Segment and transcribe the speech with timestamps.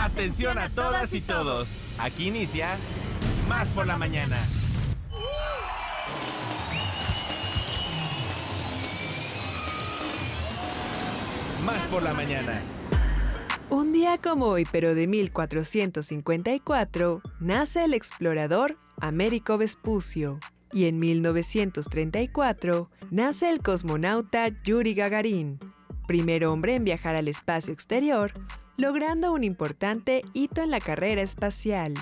[0.00, 1.76] Atención a todas y todos.
[1.98, 2.76] Aquí inicia
[3.48, 4.38] Más por la mañana.
[11.64, 12.62] Más por la mañana.
[13.70, 20.38] Un día como hoy, pero de 1454, nace el explorador Américo Vespucio.
[20.72, 25.58] Y en 1934 nace el cosmonauta Yuri Gagarin,
[26.06, 28.32] primer hombre en viajar al espacio exterior,
[28.78, 31.94] logrando un importante hito en la carrera espacial.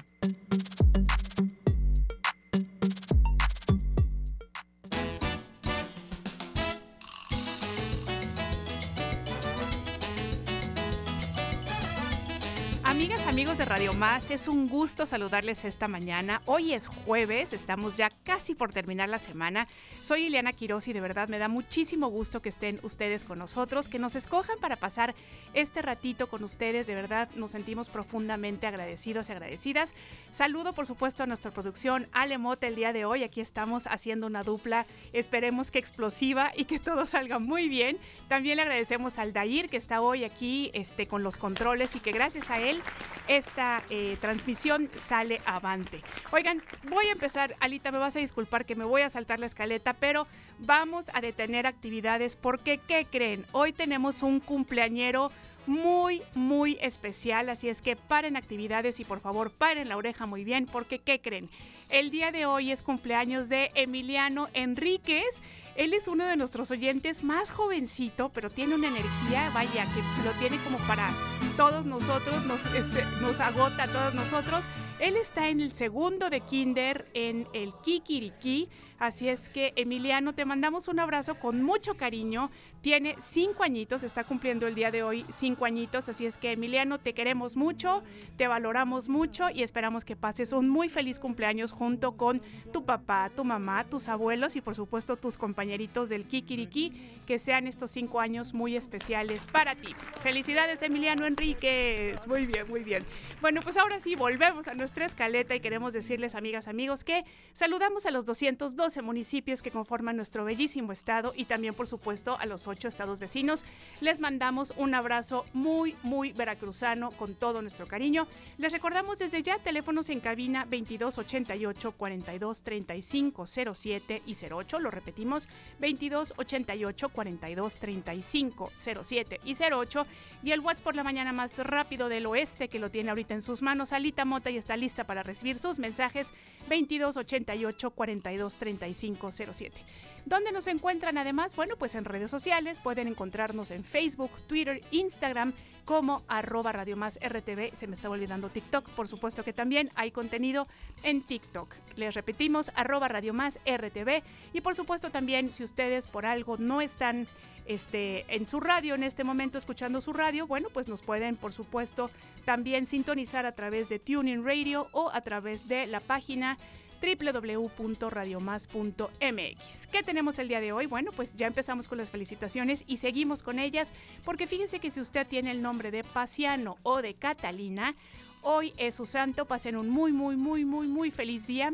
[13.26, 16.42] Amigos de Radio Más, es un gusto saludarles esta mañana.
[16.44, 19.66] Hoy es jueves, estamos ya casi por terminar la semana.
[20.00, 23.88] Soy Ileana Quiroz y de verdad me da muchísimo gusto que estén ustedes con nosotros,
[23.88, 25.16] que nos escojan para pasar
[25.54, 26.86] este ratito con ustedes.
[26.86, 29.96] De verdad nos sentimos profundamente agradecidos y agradecidas.
[30.30, 33.24] Saludo por supuesto a nuestra producción Ale Mota el día de hoy.
[33.24, 37.98] Aquí estamos haciendo una dupla, esperemos que explosiva y que todo salga muy bien.
[38.28, 42.12] También le agradecemos al Dair que está hoy aquí este, con los controles y que
[42.12, 42.80] gracias a él
[43.28, 46.02] esta eh, transmisión sale avante.
[46.32, 49.46] Oigan, voy a empezar, Alita, me vas a disculpar que me voy a saltar la
[49.46, 50.26] escaleta, pero
[50.58, 53.44] vamos a detener actividades porque, ¿qué creen?
[53.52, 55.30] Hoy tenemos un cumpleañero
[55.66, 57.48] muy, muy especial.
[57.48, 61.20] Así es que paren actividades y por favor paren la oreja muy bien porque ¿qué
[61.20, 61.50] creen?
[61.88, 65.42] El día de hoy es cumpleaños de Emiliano Enríquez.
[65.76, 70.32] Él es uno de nuestros oyentes más jovencito, pero tiene una energía, vaya, que lo
[70.38, 71.10] tiene como para
[71.56, 74.64] todos nosotros, nos, este, nos agota a todos nosotros.
[74.98, 78.68] Él está en el segundo de kinder en el Kikiriki,
[78.98, 82.50] así es que Emiliano, te mandamos un abrazo con mucho cariño.
[82.86, 87.00] Tiene cinco añitos, está cumpliendo el día de hoy cinco añitos, así es que Emiliano,
[87.00, 88.04] te queremos mucho,
[88.36, 92.40] te valoramos mucho y esperamos que pases un muy feliz cumpleaños junto con
[92.72, 96.92] tu papá, tu mamá, tus abuelos y por supuesto tus compañeritos del Kikiriki,
[97.26, 99.92] que sean estos cinco años muy especiales para ti.
[100.22, 103.04] Felicidades Emiliano Enríquez, muy bien, muy bien.
[103.40, 108.06] Bueno, pues ahora sí, volvemos a nuestra escaleta y queremos decirles, amigas, amigos, que saludamos
[108.06, 112.68] a los 212 municipios que conforman nuestro bellísimo estado y también, por supuesto, a los
[112.84, 113.64] estados vecinos.
[114.00, 118.26] Les mandamos un abrazo muy, muy veracruzano con todo nuestro cariño.
[118.58, 124.78] Les recordamos desde ya teléfonos en cabina 2288 42 35 07 y 08.
[124.80, 125.48] Lo repetimos,
[125.80, 130.06] 2288 42 35 07 y 08.
[130.42, 133.42] Y el WhatsApp por la mañana más rápido del oeste que lo tiene ahorita en
[133.42, 133.92] sus manos.
[133.92, 136.32] Alita Mota y está lista para recibir sus mensajes
[136.68, 139.84] 2288 42 35 07.
[140.26, 141.54] ¿Dónde nos encuentran además?
[141.54, 145.52] Bueno, pues en redes sociales pueden encontrarnos en Facebook, Twitter, Instagram
[145.84, 147.76] como arroba Radio Más RTV.
[147.76, 150.66] Se me estaba olvidando TikTok, por supuesto que también hay contenido
[151.04, 151.72] en TikTok.
[151.94, 154.24] Les repetimos, arroba Radio Más RTV.
[154.52, 157.28] Y por supuesto también, si ustedes por algo no están
[157.66, 161.52] este, en su radio en este momento, escuchando su radio, bueno, pues nos pueden, por
[161.52, 162.10] supuesto,
[162.44, 166.58] también sintonizar a través de Tuning Radio o a través de la página
[167.06, 169.86] www.radiomás.mx.
[169.86, 170.86] ¿Qué tenemos el día de hoy?
[170.86, 173.92] Bueno, pues ya empezamos con las felicitaciones y seguimos con ellas,
[174.24, 177.94] porque fíjense que si usted tiene el nombre de Pasiano o de Catalina,
[178.42, 181.72] hoy es su santo, pasen un muy, muy, muy, muy, muy feliz día.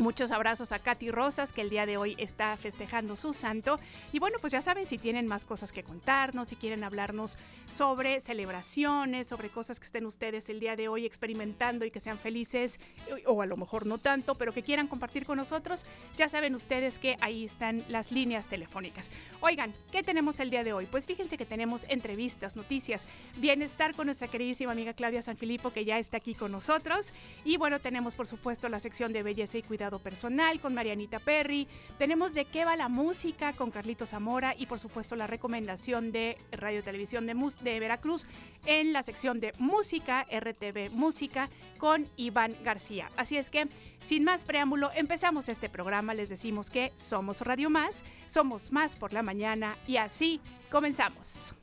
[0.00, 3.78] Muchos abrazos a Katy Rosas, que el día de hoy está festejando su santo.
[4.14, 7.36] Y bueno, pues ya saben, si tienen más cosas que contarnos, si quieren hablarnos
[7.70, 12.18] sobre celebraciones, sobre cosas que estén ustedes el día de hoy experimentando y que sean
[12.18, 12.80] felices,
[13.26, 15.84] o a lo mejor no tanto, pero que quieran compartir con nosotros,
[16.16, 19.10] ya saben ustedes que ahí están las líneas telefónicas.
[19.40, 20.86] Oigan, ¿qué tenemos el día de hoy?
[20.86, 23.04] Pues fíjense que tenemos entrevistas, noticias,
[23.36, 27.12] bienestar con nuestra queridísima amiga Claudia Sanfilippo, que ya está aquí con nosotros.
[27.44, 31.66] Y bueno, tenemos por supuesto la sección de belleza y cuidado personal con Marianita Perry.
[31.98, 36.38] Tenemos de qué va la música con Carlito Zamora y por supuesto la recomendación de
[36.52, 38.26] Radio Televisión de, de Veracruz
[38.66, 43.10] en la sección de música, RTV Música con Iván García.
[43.16, 43.68] Así es que,
[44.00, 46.14] sin más preámbulo, empezamos este programa.
[46.14, 51.54] Les decimos que somos Radio Más, somos más por la mañana y así comenzamos.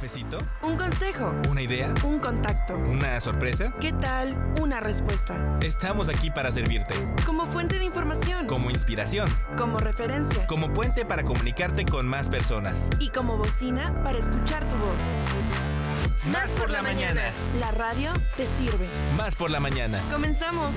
[0.00, 0.38] Cafecito?
[0.62, 1.34] Un consejo.
[1.50, 1.92] ¿Una idea?
[2.04, 2.74] Un contacto.
[2.74, 3.70] ¿Una sorpresa?
[3.80, 4.34] ¿Qué tal?
[4.58, 5.58] Una respuesta.
[5.60, 6.94] Estamos aquí para servirte.
[7.26, 8.46] Como fuente de información.
[8.46, 9.28] Como inspiración.
[9.58, 10.46] Como referencia.
[10.46, 12.88] Como puente para comunicarte con más personas.
[12.98, 16.32] Y como bocina para escuchar tu voz.
[16.32, 17.20] Más por la mañana.
[17.58, 18.88] La radio te sirve.
[19.18, 20.00] Más por la mañana.
[20.10, 20.72] Comenzamos.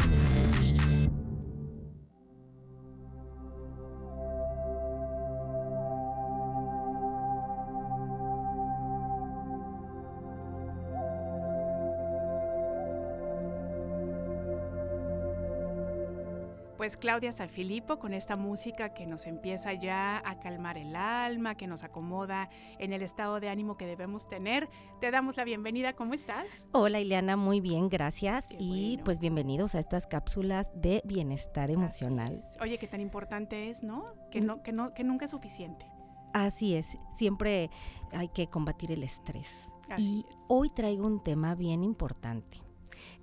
[16.83, 21.65] Pues Claudia Sanfilippo con esta música que nos empieza ya a calmar el alma, que
[21.65, 24.69] nos acomoda en el estado de ánimo que debemos tener.
[24.99, 26.67] Te damos la bienvenida, ¿cómo estás?
[26.73, 28.47] Hola Ileana, muy bien, gracias.
[28.47, 29.03] Qué y bueno.
[29.05, 32.41] pues bienvenidos a estas cápsulas de bienestar emocional.
[32.59, 34.03] Oye, qué tan importante es, ¿no?
[34.29, 35.85] Que, no, que, no, que nunca es suficiente.
[36.33, 37.69] Así es, siempre
[38.11, 39.71] hay que combatir el estrés.
[39.89, 40.35] Así y es.
[40.49, 42.57] hoy traigo un tema bien importante,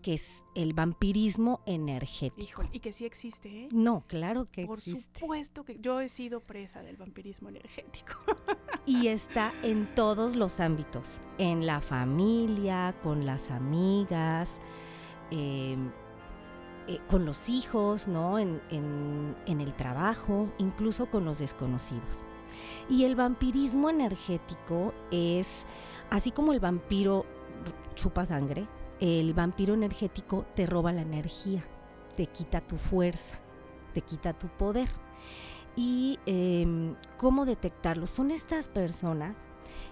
[0.03, 2.43] que es el vampirismo energético.
[2.63, 3.69] Híjole, y que sí existe, ¿eh?
[3.73, 5.21] No, claro que Por existe.
[5.21, 8.15] supuesto que yo he sido presa del vampirismo energético.
[8.87, 14.59] Y está en todos los ámbitos, en la familia, con las amigas,
[15.31, 15.77] eh,
[16.89, 18.39] eh, con los hijos, ¿no?
[18.39, 22.25] En, en- en el trabajo, incluso con los desconocidos.
[22.89, 25.67] Y el vampirismo energético es,
[26.09, 27.27] así como el vampiro
[27.95, 28.67] chupa sangre,
[29.01, 31.65] el vampiro energético te roba la energía,
[32.17, 33.39] te quita tu fuerza,
[33.95, 34.89] te quita tu poder.
[35.77, 38.07] ¿Y em, cómo detectarlo?
[38.07, 39.35] Son estas personas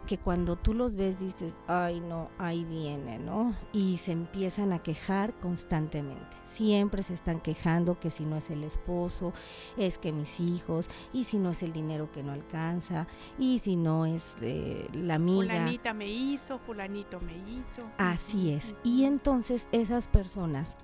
[0.07, 3.55] que cuando tú los ves dices, ay no, ahí viene, ¿no?
[3.73, 6.37] Y se empiezan a quejar constantemente.
[6.47, 9.33] Siempre se están quejando que si no es el esposo,
[9.77, 13.07] es que mis hijos, y si no es el dinero que no alcanza,
[13.39, 15.55] y si no es eh, la amiga.
[15.55, 17.83] Fulanita me hizo, fulanito me hizo.
[17.99, 18.75] Así es.
[18.83, 20.79] Y entonces esas personas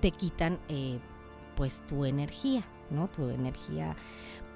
[0.00, 1.00] te quitan eh,
[1.56, 3.08] pues tu energía, ¿no?
[3.08, 3.96] Tu energía.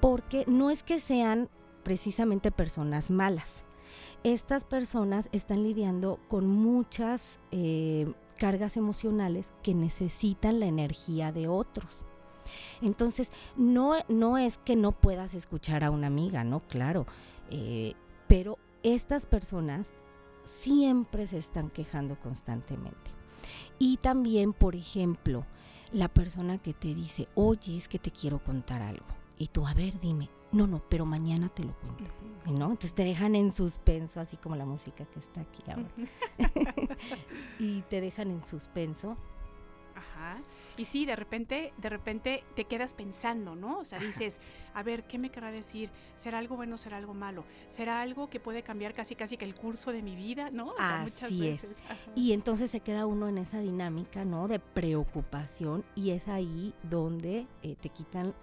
[0.00, 1.48] Porque no es que sean
[1.82, 3.64] precisamente personas malas.
[4.24, 12.04] Estas personas están lidiando con muchas eh, cargas emocionales que necesitan la energía de otros.
[12.80, 16.60] Entonces, no, no es que no puedas escuchar a una amiga, ¿no?
[16.60, 17.06] Claro.
[17.50, 17.94] eh,
[18.28, 19.92] pero estas personas
[20.44, 23.10] siempre se están quejando constantemente.
[23.78, 25.44] Y también, por ejemplo,
[25.92, 29.06] la persona que te dice, oye, es que te quiero contar algo.
[29.38, 32.22] Y tú, a ver, dime, no, no, pero mañana te lo cuento.
[32.50, 32.64] ¿no?
[32.66, 35.88] Entonces te dejan en suspenso, así como la música que está aquí ahora.
[37.58, 39.16] y te dejan en suspenso.
[39.94, 40.40] Ajá.
[40.76, 43.78] Y sí, de repente, de repente te quedas pensando, ¿no?
[43.78, 44.40] O sea, dices,
[44.74, 45.90] a ver, ¿qué me querrá decir?
[46.16, 47.44] ¿Será algo bueno, será algo malo?
[47.68, 50.68] ¿Será algo que puede cambiar casi casi que el curso de mi vida, ¿no?
[50.68, 51.82] O sea, muchas Así es.
[51.84, 51.96] Ajá.
[52.16, 54.48] Y entonces se queda uno en esa dinámica, ¿no?
[54.48, 58.34] De preocupación y es ahí donde eh, te quitan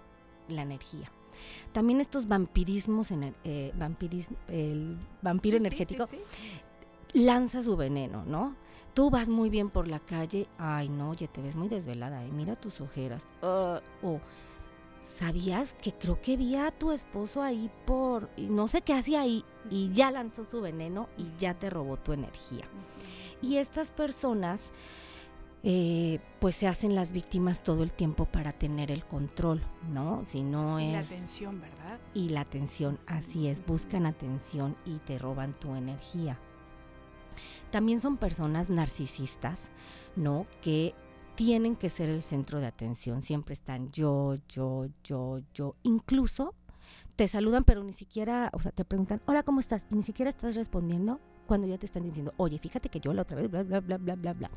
[0.48, 1.10] la energía.
[1.72, 6.16] También estos vampirismos, ener- eh, vampiris- el vampiro Sí, energético sí,
[7.12, 7.24] sí.
[7.24, 8.54] lanza su veneno, ¿no?
[8.94, 12.30] Tú vas muy bien por la calle, ay no, oye, te ves muy desvelada, ¿eh?
[12.32, 13.26] mira tus ojeras.
[13.42, 14.20] Ah, o
[15.02, 19.44] sabías que creo que vi a tu esposo ahí por, no sé qué hacía ahí,
[19.70, 22.64] y ya lanzó su veneno y ya te robó tu energía.
[23.40, 24.60] Y estas personas,
[25.62, 29.62] eh, pues se hacen las víctimas todo el tiempo para tener el control,
[29.92, 30.22] ¿no?
[30.24, 31.06] Si no Y la es...
[31.12, 31.98] atención, ¿verdad?
[32.14, 36.38] Y la atención, así es, buscan atención y te roban tu energía.
[37.70, 39.60] También son personas narcisistas,
[40.16, 40.46] ¿no?
[40.60, 40.94] Que
[41.34, 45.76] tienen que ser el centro de atención, siempre están yo, yo, yo, yo.
[45.82, 46.54] Incluso
[47.16, 49.86] te saludan, pero ni siquiera, o sea, te preguntan, hola, ¿cómo estás?
[49.90, 53.22] Y ni siquiera estás respondiendo cuando ya te están diciendo, oye, fíjate que yo la
[53.22, 54.50] otra vez, bla, bla, bla, bla, bla, bla.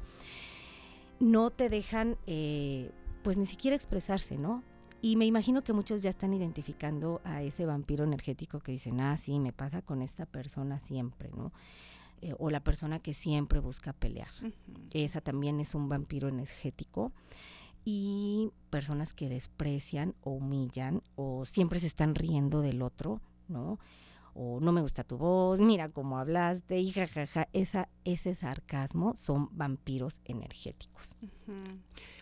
[1.19, 2.91] No te dejan, eh,
[3.23, 4.63] pues ni siquiera expresarse, ¿no?
[5.01, 9.17] Y me imagino que muchos ya están identificando a ese vampiro energético que dicen, ah,
[9.17, 11.51] sí, me pasa con esta persona siempre, ¿no?
[12.21, 14.29] Eh, o la persona que siempre busca pelear.
[14.93, 17.11] Esa también es un vampiro energético.
[17.83, 23.79] Y personas que desprecian o humillan o siempre se están riendo del otro, ¿no?
[24.33, 27.49] O no me gusta tu voz, mira cómo hablaste, y jajaja.
[27.53, 31.15] Esa, ese sarcasmo son vampiros energéticos.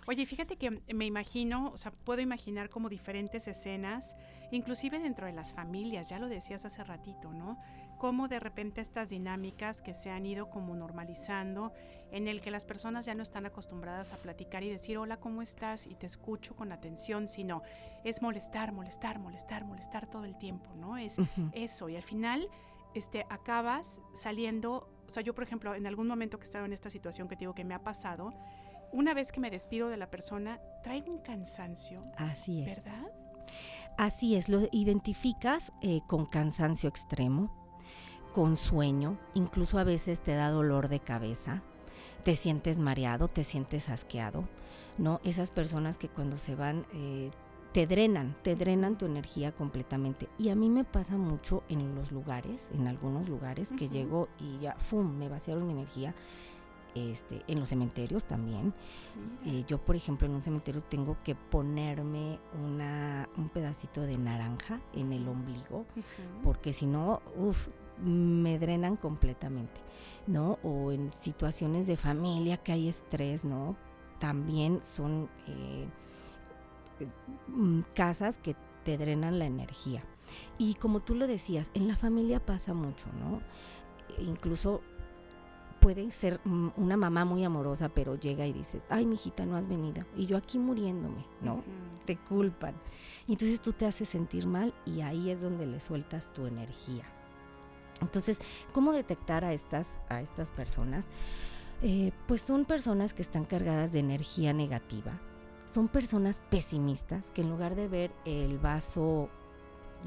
[0.08, 4.16] Oye, fíjate que me imagino, o sea, puedo imaginar como diferentes escenas,
[4.52, 7.60] inclusive dentro de las familias, ya lo decías hace ratito, ¿no?
[8.02, 11.72] Cómo de repente estas dinámicas que se han ido como normalizando,
[12.10, 15.44] en el que las personas ya no están acostumbradas a platicar y decir, hola, ¿cómo
[15.44, 15.86] estás?
[15.86, 17.62] Y te escucho con atención, sino
[18.04, 20.98] es molestar, molestar, molestar, molestar todo el tiempo, ¿no?
[20.98, 21.18] Es
[21.54, 22.50] eso y al final
[22.96, 26.90] este acabas saliendo, o sea, yo por ejemplo, en algún momento que estaba en esta
[26.90, 28.34] situación que te digo que me ha pasado,
[28.92, 32.78] una vez que me despido de la persona, traigo un cansancio, Así es.
[32.78, 33.12] ¿verdad?
[34.00, 37.61] Así es, lo identificas eh, con cansancio extremo,
[38.34, 41.62] con sueño, incluso a veces te da dolor de cabeza,
[42.24, 44.44] te sientes mareado, te sientes asqueado,
[44.98, 45.20] ¿no?
[45.24, 47.32] Esas personas que cuando se van eh,
[47.72, 50.28] te drenan, te drenan tu energía completamente.
[50.38, 54.60] Y a mí me pasa mucho en los lugares, en algunos lugares, que llego y
[54.60, 56.14] ya, ¡fum!, me vaciaron mi energía.
[56.96, 58.74] Este, en los cementerios también.
[59.46, 64.82] Eh, yo, por ejemplo, en un cementerio tengo que ponerme una, un pedacito de naranja
[64.94, 65.86] en el ombligo,
[66.44, 67.68] porque si no, uff,
[68.04, 69.80] me drenan completamente,
[70.28, 70.60] ¿no?
[70.64, 73.76] O en situaciones de familia que hay estrés, ¿no?
[74.20, 75.88] También son eh,
[77.48, 80.04] mm, casas que te drenan la energía.
[80.58, 83.42] Y como tú lo decías, en la familia pasa mucho, ¿no?
[84.24, 84.82] Incluso
[85.82, 90.06] puede ser una mamá muy amorosa, pero llega y dices, ay, mijita, no has venido.
[90.16, 91.64] Y yo aquí muriéndome, ¿no?
[92.06, 92.76] Te culpan.
[93.28, 97.04] Y entonces tú te haces sentir mal y ahí es donde le sueltas tu energía.
[98.00, 98.40] Entonces,
[98.74, 101.08] ¿cómo detectar a estas, a estas personas?
[101.82, 105.20] Eh, pues son personas que están cargadas de energía negativa.
[105.72, 109.30] Son personas pesimistas que en lugar de ver el vaso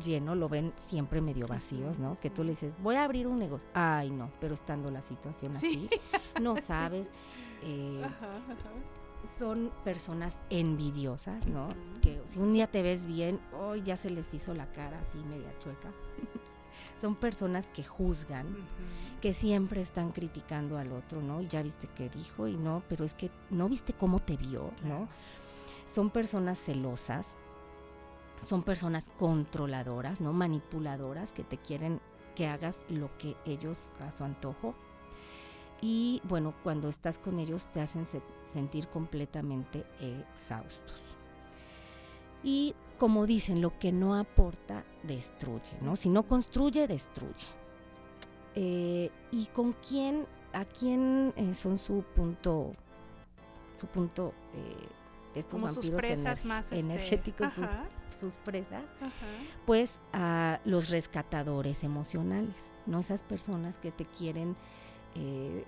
[0.02, 2.18] lleno, lo ven siempre medio vacíos, ¿no?
[2.20, 3.68] Que tú le dices, voy a abrir un negocio.
[3.74, 5.88] Ay, no, pero estando la situación así,
[6.40, 7.10] no sabes.
[7.62, 8.02] Eh,
[9.38, 11.68] son personas envidiosas, ¿no?
[12.02, 15.18] Que si un día te ves bien, hoy ya se les hizo la cara así
[15.18, 15.90] media chueca.
[17.00, 18.46] son personas que juzgan,
[19.20, 21.40] que siempre están criticando al otro, ¿no?
[21.40, 24.70] Y ya viste qué dijo y no, pero es que no viste cómo te vio,
[24.84, 25.08] ¿no?
[25.92, 27.26] Son personas celosas,
[28.44, 30.32] son personas controladoras, ¿no?
[30.32, 32.00] Manipuladoras que te quieren
[32.34, 34.74] que hagas lo que ellos a su antojo.
[35.80, 38.06] Y bueno, cuando estás con ellos te hacen
[38.46, 41.00] sentir completamente exhaustos.
[42.42, 45.96] Y como dicen, lo que no aporta, destruye, ¿no?
[45.96, 47.48] Si no construye, destruye.
[48.54, 52.72] Eh, ¿Y con quién, a quién eh, son su punto,
[53.74, 54.88] su punto eh,
[55.34, 57.52] estos vampiros más este, energéticos,
[58.10, 58.84] sus, presas,
[59.66, 63.00] pues a los rescatadores emocionales, ¿no?
[63.00, 64.56] Esas personas que te quieren
[65.16, 65.64] eh,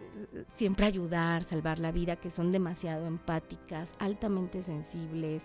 [0.56, 5.42] siempre ayudar, salvar la vida, que son demasiado empáticas, altamente sensibles,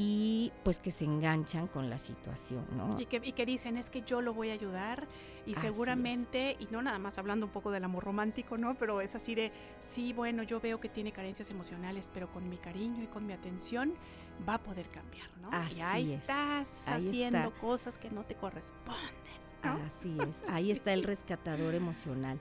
[0.00, 3.00] y pues que se enganchan con la situación, ¿no?
[3.00, 5.08] Y que, y que dicen, es que yo lo voy a ayudar
[5.44, 8.76] y seguramente, y no nada más hablando un poco del amor romántico, ¿no?
[8.76, 9.50] Pero es así de,
[9.80, 13.32] sí, bueno, yo veo que tiene carencias emocionales, pero con mi cariño y con mi
[13.32, 13.94] atención
[14.48, 15.50] va a poder cambiar, ¿no?
[15.74, 19.02] y ahí estás haciendo cosas que no te corresponden.
[19.62, 22.38] Así es, ahí está el rescatador emocional.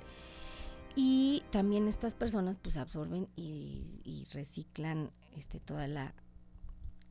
[0.95, 6.13] Y también estas personas pues absorben y, y reciclan este, toda la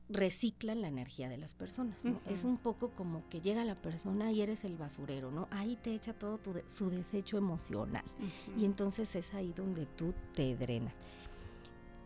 [0.09, 2.21] reciclan la energía de las personas, ¿no?
[2.27, 5.49] Es un poco como que llega la persona y eres el basurero, ¿no?
[5.51, 8.05] Ahí te echa todo tu su desecho emocional.
[8.57, 10.95] Y entonces es ahí donde tú te drenas.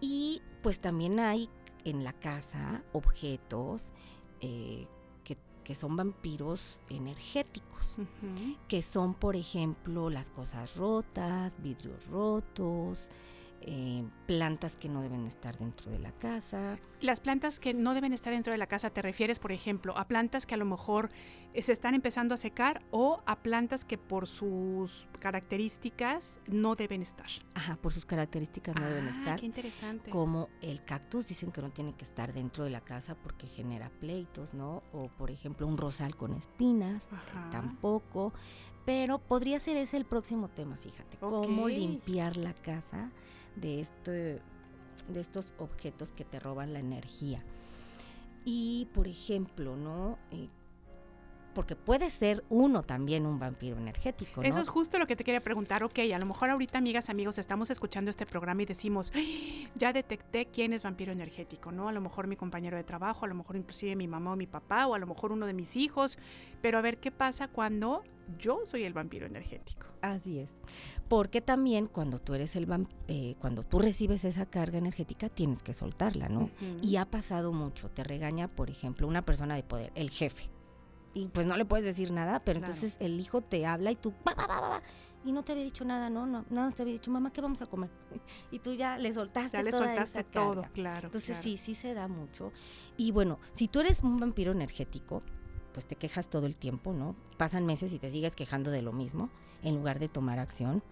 [0.00, 1.50] Y pues también hay
[1.84, 3.88] en la casa objetos
[4.40, 4.86] eh,
[5.24, 7.96] que, que, son vampiros energéticos,
[8.66, 13.10] que son, por ejemplo, las cosas rotas, vidrios rotos,
[13.62, 16.78] eh, plantas que no deben estar dentro de la casa.
[17.00, 20.06] Las plantas que no deben estar dentro de la casa, ¿te refieres, por ejemplo, a
[20.06, 21.10] plantas que a lo mejor
[21.52, 27.02] eh, se están empezando a secar o a plantas que por sus características no deben
[27.02, 27.26] estar?
[27.54, 29.40] Ajá, por sus características no deben ah, estar.
[29.40, 30.10] Qué interesante.
[30.10, 33.90] Como el cactus, dicen que no tiene que estar dentro de la casa porque genera
[33.90, 34.82] pleitos, ¿no?
[34.92, 37.08] O por ejemplo, un rosal con espinas,
[37.50, 38.32] tampoco.
[38.90, 41.16] Pero podría ser ese el próximo tema, fíjate.
[41.18, 43.12] Cómo limpiar la casa
[43.54, 44.42] de, este,
[45.06, 47.38] de estos objetos que te roban la energía.
[48.44, 50.18] Y, por ejemplo, ¿no?
[50.32, 50.48] Eh,
[51.54, 54.42] porque puede ser uno también un vampiro energético.
[54.42, 55.84] Eso es justo lo que te quería preguntar.
[55.84, 59.12] Ok, a lo mejor ahorita, amigas, amigos, estamos escuchando este programa y decimos,
[59.76, 61.88] ya detecté quién es vampiro energético, ¿no?
[61.88, 64.48] A lo mejor mi compañero de trabajo, a lo mejor inclusive mi mamá o mi
[64.48, 66.18] papá, o a lo mejor uno de mis hijos.
[66.60, 68.02] Pero a ver qué pasa cuando
[68.38, 69.86] yo soy el vampiro energético.
[70.02, 70.56] Así es.
[71.08, 72.66] Porque también cuando tú eres el
[73.08, 76.50] eh, cuando tú recibes esa carga energética, tienes que soltarla, ¿no?
[76.82, 77.90] Y ha pasado mucho.
[77.90, 80.50] Te regaña, por ejemplo, una persona de poder, el jefe
[81.14, 84.14] y pues no le puedes decir nada, pero entonces el hijo te habla y tú,
[85.24, 87.60] y no te había dicho nada, no, no, nada te había dicho, mamá, ¿qué vamos
[87.62, 87.90] a comer?
[88.50, 91.06] y tú ya le soltaste ya le soltaste todo, claro.
[91.06, 92.52] Entonces sí, sí se da mucho.
[92.96, 95.20] Y bueno, si tú eres un vampiro energético,
[95.72, 97.16] pues te quejas todo el tiempo, ¿no?
[97.36, 99.30] Pasan meses y te sigues quejando de lo mismo,
[99.62, 100.82] en lugar de tomar acción.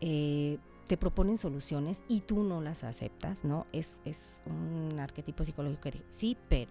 [0.00, 3.66] Eh, te proponen soluciones y tú no las aceptas, ¿no?
[3.72, 6.70] Es, es un arquetipo psicológico que dice, sí, pero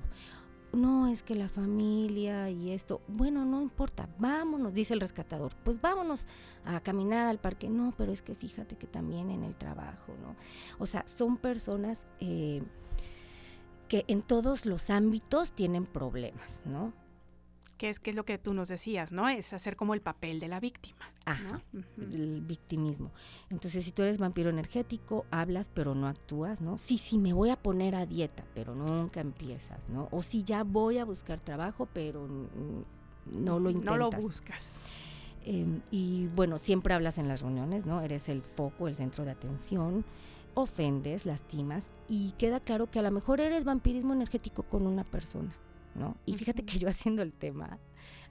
[0.73, 5.81] no, es que la familia y esto, bueno, no importa, vámonos, dice el rescatador, pues
[5.81, 6.27] vámonos
[6.65, 10.35] a caminar al parque, no, pero es que fíjate que también en el trabajo, ¿no?
[10.79, 12.61] O sea, son personas eh,
[13.87, 16.93] que en todos los ámbitos tienen problemas, ¿no?
[17.81, 19.27] Que es, que es lo que tú nos decías, ¿no?
[19.27, 21.11] Es hacer como el papel de la víctima.
[21.25, 21.63] Ajá,
[21.97, 23.09] el victimismo.
[23.49, 26.77] Entonces, si tú eres vampiro energético, hablas pero no actúas, ¿no?
[26.77, 30.09] Sí, sí, me voy a poner a dieta, pero nunca empiezas, ¿no?
[30.11, 32.27] O si ya voy a buscar trabajo, pero
[33.25, 33.97] no lo intentas.
[33.97, 34.77] No lo buscas.
[35.45, 38.03] Eh, y bueno, siempre hablas en las reuniones, ¿no?
[38.03, 40.05] Eres el foco, el centro de atención,
[40.53, 45.51] ofendes, lastimas y queda claro que a lo mejor eres vampirismo energético con una persona,
[45.95, 46.17] ¿no?
[46.25, 47.79] Y fíjate que yo haciendo el tema,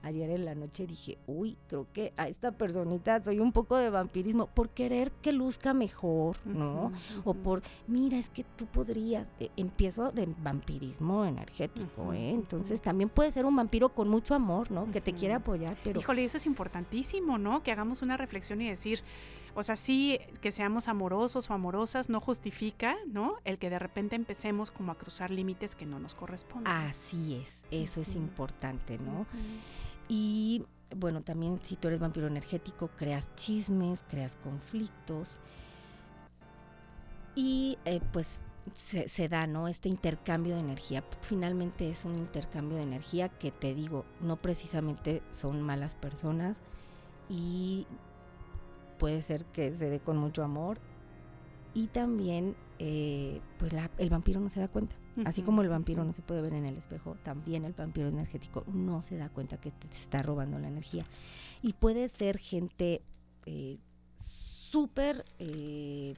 [0.03, 3.91] ayer en la noche dije, uy, creo que a esta personita soy un poco de
[3.91, 6.93] vampirismo por querer que luzca mejor, ¿no?
[7.25, 12.31] O por, mira, es que tú podrías, eh, empiezo de vampirismo energético, ¿eh?
[12.31, 14.91] Entonces también puede ser un vampiro con mucho amor, ¿no?
[14.91, 16.01] Que te quiere apoyar, pero...
[16.01, 17.63] Híjole, eso es importantísimo, ¿no?
[17.63, 19.03] Que hagamos una reflexión y decir,
[19.55, 23.37] o sea, sí, que seamos amorosos o amorosas no justifica, ¿no?
[23.45, 26.73] El que de repente empecemos como a cruzar límites que no nos corresponden.
[26.73, 29.27] Así es, eso es importante, ¿no?
[30.09, 30.65] Y
[30.97, 35.41] bueno, también si tú eres vampiro energético, creas chismes, creas conflictos.
[37.35, 38.41] Y eh, pues
[38.75, 39.69] se, se da, ¿no?
[39.69, 41.05] Este intercambio de energía.
[41.23, 46.59] Finalmente es un intercambio de energía que te digo, no precisamente son malas personas
[47.29, 47.87] y
[49.01, 50.79] puede ser que se dé con mucho amor.
[51.75, 54.95] Y también, eh, pues la- el vampiro no se da cuenta.
[55.25, 58.65] Así como el vampiro no se puede ver en el espejo, también el vampiro energético
[58.73, 61.05] no se da cuenta que te está robando la energía.
[61.63, 63.03] Y puede ser gente
[63.47, 63.79] eh,
[64.17, 66.15] súper eh,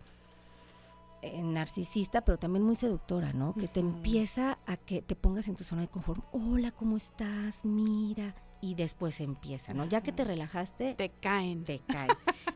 [1.22, 3.54] eh, narcisista, pero también muy seductora, ¿no?
[3.54, 6.22] Que te empieza a que te pongas en tu zona de confort.
[6.32, 7.64] Hola, ¿cómo estás?
[7.64, 8.34] Mira.
[8.62, 9.84] Y después empieza, ¿no?
[9.84, 11.64] Ya que te relajaste, Te caen.
[11.64, 12.08] te cae.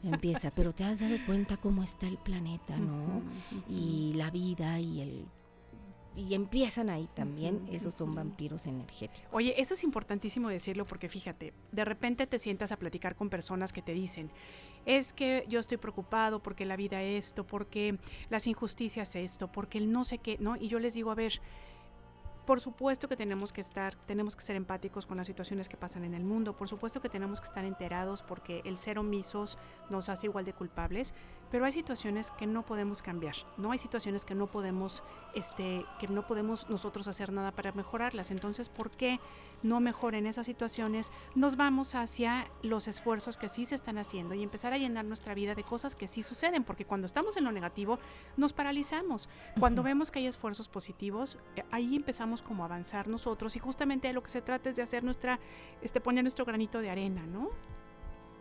[0.02, 0.50] empieza.
[0.56, 3.22] Pero te has dado cuenta cómo está el planeta, ¿no?
[3.68, 5.26] Y la vida y el
[6.16, 11.52] y empiezan ahí también esos son vampiros energéticos Oye, eso es importantísimo decirlo porque fíjate,
[11.72, 14.30] de repente te sientas a platicar con personas que te dicen,
[14.86, 17.98] es que yo estoy preocupado porque la vida esto, porque
[18.30, 20.56] las injusticias esto, porque el no sé qué, ¿no?
[20.56, 21.40] Y yo les digo, a ver,
[22.46, 26.04] por supuesto que tenemos que estar, tenemos que ser empáticos con las situaciones que pasan
[26.04, 29.58] en el mundo, por supuesto que tenemos que estar enterados porque el ser omisos
[29.90, 31.12] nos hace igual de culpables,
[31.50, 33.72] pero hay situaciones que no podemos cambiar, ¿no?
[33.72, 35.02] Hay situaciones que no podemos,
[35.34, 38.30] este, que no podemos nosotros hacer nada para mejorarlas.
[38.30, 39.20] Entonces, ¿por qué
[39.62, 41.12] no mejoren esas situaciones?
[41.34, 45.34] Nos vamos hacia los esfuerzos que sí se están haciendo y empezar a llenar nuestra
[45.34, 47.98] vida de cosas que sí suceden, porque cuando estamos en lo negativo
[48.36, 49.28] nos paralizamos.
[49.58, 54.08] Cuando vemos que hay esfuerzos positivos, eh, ahí empezamos como a avanzar nosotros y justamente
[54.08, 55.38] de lo que se trata es de hacer nuestra,
[55.82, 57.50] este, poner nuestro granito de arena, ¿no?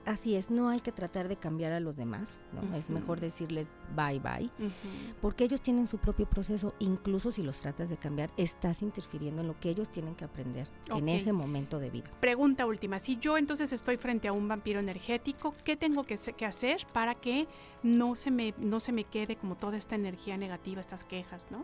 [0.05, 3.67] Así es no hay que tratar de cambiar a los demás no es mejor decirles
[3.95, 4.49] bye bye
[5.21, 9.47] porque ellos tienen su propio proceso incluso si los tratas de cambiar estás interfiriendo en
[9.47, 12.09] lo que ellos tienen que aprender en ese momento de vida.
[12.19, 16.15] Pregunta última, si yo entonces estoy frente a un vampiro energético, ¿qué tengo que
[16.45, 17.47] hacer para que
[17.85, 21.63] no se, me, no se me quede como toda esta energía negativa, estas quejas, ¿no?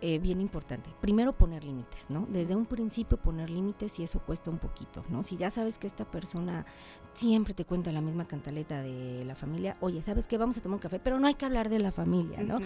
[0.00, 0.90] eh, bien importante.
[1.00, 2.24] Primero poner límites, ¿no?
[2.30, 5.24] Desde un principio poner límites y eso cuesta un poquito, ¿no?
[5.24, 6.66] Si ya sabes que esta persona
[7.14, 10.38] siempre te cuenta la misma cantaleta de la familia, oye, ¿sabes qué?
[10.38, 12.58] Vamos a tomar un café, pero no hay que hablar de la familia, ¿no?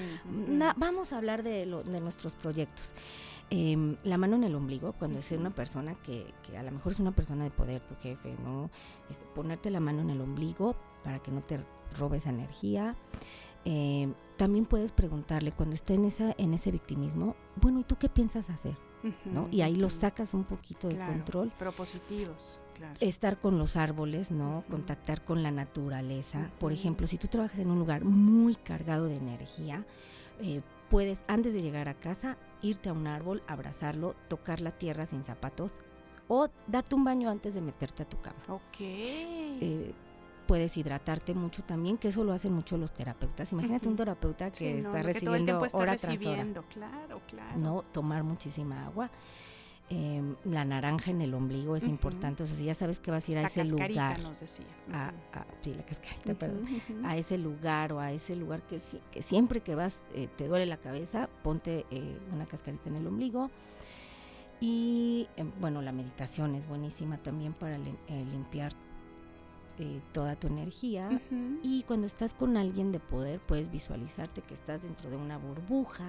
[0.58, 2.92] Na- vamos a hablar de, lo- de nuestros proyectos.
[3.54, 6.92] Em, la mano en el ombligo, cuando es una persona que, que a lo mejor
[6.92, 8.70] es una persona de poder, tu jefe, ¿no?
[9.10, 11.60] Este, ponerte la mano en el ombligo para que no te
[11.98, 12.96] robes energía.
[13.66, 18.08] Em, también puedes preguntarle cuando esté en, esa, en ese victimismo, bueno, ¿y tú qué
[18.08, 18.74] piensas hacer?
[19.26, 19.48] ¿no?
[19.50, 21.52] Y ahí lo sacas un poquito de Claro, control.
[21.58, 22.94] Pero positivos, claro.
[23.00, 24.64] Estar con los árboles, ¿no?
[24.70, 26.50] Contactar con la naturaleza.
[26.58, 29.84] Por ejemplo, si tú trabajas en un lugar muy cargado de energía,
[30.40, 35.06] eh, puedes antes de llegar a casa irte a un árbol, abrazarlo, tocar la tierra
[35.06, 35.80] sin zapatos
[36.28, 38.38] o darte un baño antes de meterte a tu cama.
[38.48, 38.76] Ok.
[38.80, 39.92] Eh,
[40.46, 43.52] puedes hidratarte mucho también, que eso lo hacen mucho los terapeutas.
[43.52, 46.12] Imagínate un terapeuta que Sí, está recibiendo está hora tras hora.
[46.14, 47.58] recibiendo, Claro, claro.
[47.58, 47.82] ¿no?
[47.92, 49.10] Tomar muchísima agua.
[49.94, 52.42] Em, la naranja en el ombligo es importante.
[52.42, 54.20] O sea, si ya sabes que vas a ir a La ese cascarita lugar.
[54.20, 54.68] nos decías.
[54.90, 56.64] A, a- sí, la cascarita, perdón.
[57.04, 60.64] A ese lugar o a ese lugar que, que siempre que vas eh, te duele
[60.64, 63.50] la cabeza, ponte eh, una cascarita en el ombligo.
[64.60, 67.80] Y em, bueno, la meditación es buenísima también para eh,
[68.30, 68.72] limpiar
[69.78, 71.20] eh, toda tu energía.
[71.62, 76.08] Y cuando estás con alguien de poder, puedes visualizarte que estás dentro de una burbuja.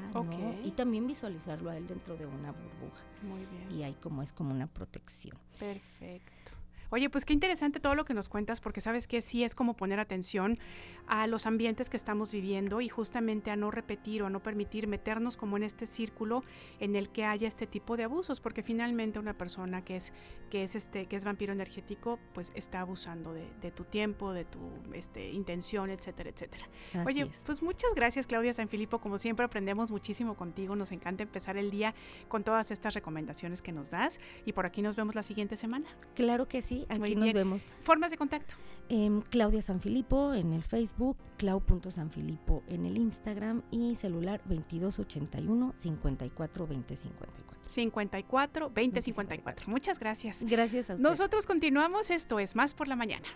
[0.63, 3.03] Y también visualizarlo a él dentro de una burbuja.
[3.21, 3.79] Muy bien.
[3.79, 5.37] Y ahí como es como una protección.
[5.59, 6.52] Perfecto.
[6.93, 9.75] Oye, pues qué interesante todo lo que nos cuentas, porque sabes que sí es como
[9.75, 10.59] poner atención
[11.07, 14.85] a los ambientes que estamos viviendo y justamente a no repetir o a no permitir
[14.85, 16.43] meternos como en este círculo
[16.79, 20.13] en el que haya este tipo de abusos, porque finalmente una persona que es,
[20.51, 24.45] que es este, que es vampiro energético, pues está abusando de, de tu tiempo, de
[24.45, 24.59] tu
[24.93, 26.67] este, intención, etcétera, etcétera.
[26.93, 27.41] Así Oye, es.
[27.43, 31.95] pues muchas gracias Claudia Sanfilippo, como siempre aprendemos muchísimo contigo, nos encanta empezar el día
[32.27, 35.87] con todas estas recomendaciones que nos das y por aquí nos vemos la siguiente semana.
[36.13, 37.35] Claro que sí, Muy aquí nos bien.
[37.35, 37.63] vemos.
[37.81, 38.55] Formas de contacto.
[38.89, 46.95] Em, Claudia Sanfilippo en el Facebook, clau.sanfilippo en el Instagram y celular 2281 54 20
[46.95, 47.69] 54.
[47.69, 49.69] 54 20 54.
[49.69, 50.43] Muchas gracias.
[50.43, 51.03] Gracias a usted.
[51.03, 53.27] Nosotros continuamos, esto es Más por la Mañana.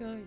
[0.00, 0.26] Ay,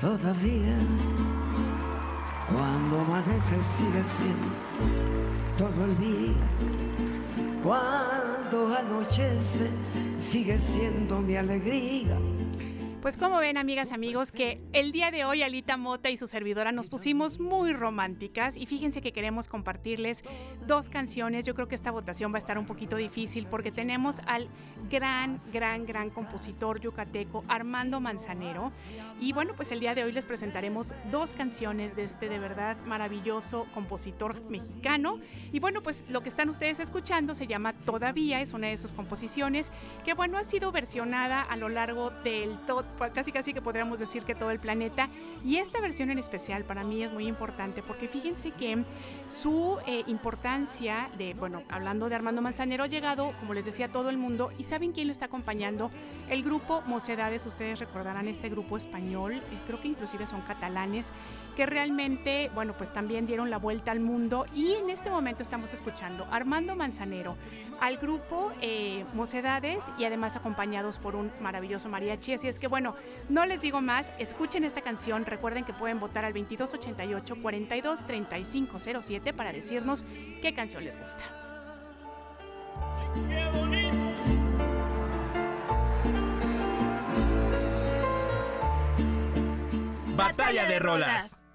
[0.00, 0.76] Todavía,
[2.52, 4.52] cuando amanece sigue siendo
[5.56, 6.46] todo el día.
[7.62, 9.70] Cuando anochece
[10.18, 12.18] sigue siendo mi alegría.
[13.06, 16.72] Pues como ven, amigas, amigos, que el día de hoy Alita Mota y su servidora
[16.72, 20.24] nos pusimos muy románticas y fíjense que queremos compartirles
[20.66, 21.44] dos canciones.
[21.44, 24.48] Yo creo que esta votación va a estar un poquito difícil porque tenemos al
[24.90, 28.72] gran, gran, gran compositor yucateco Armando Manzanero
[29.20, 32.76] y bueno, pues el día de hoy les presentaremos dos canciones de este de verdad
[32.86, 35.18] maravilloso compositor mexicano
[35.52, 38.92] y bueno, pues lo que están ustedes escuchando se llama Todavía, es una de sus
[38.92, 39.72] composiciones
[40.04, 44.24] que bueno, ha sido versionada a lo largo del todo, casi casi que podríamos decir
[44.24, 45.08] que todo el planeta.
[45.44, 48.84] Y esta versión en especial para mí es muy importante porque fíjense que
[49.26, 53.88] su eh, importancia de, bueno, hablando de Armando Manzanero, ha llegado, como les decía, a
[53.88, 54.52] todo el mundo.
[54.58, 55.90] ¿Y saben quién lo está acompañando?
[56.28, 61.12] El grupo Mocedades, ustedes recordarán este grupo español, eh, creo que inclusive son catalanes,
[61.56, 64.46] que realmente, bueno, pues también dieron la vuelta al mundo.
[64.54, 67.36] Y en este momento estamos escuchando Armando Manzanero,
[67.80, 72.34] al grupo eh, Mocedades y además acompañados por un maravilloso mariachi.
[72.34, 72.94] Así es que bueno,
[73.28, 79.52] no les digo más, escuchen esta canción, recuerden que pueden votar al 2288 423507 para
[79.52, 80.04] decirnos
[80.42, 81.22] qué canción les gusta.
[90.16, 91.45] Batalla de rolas.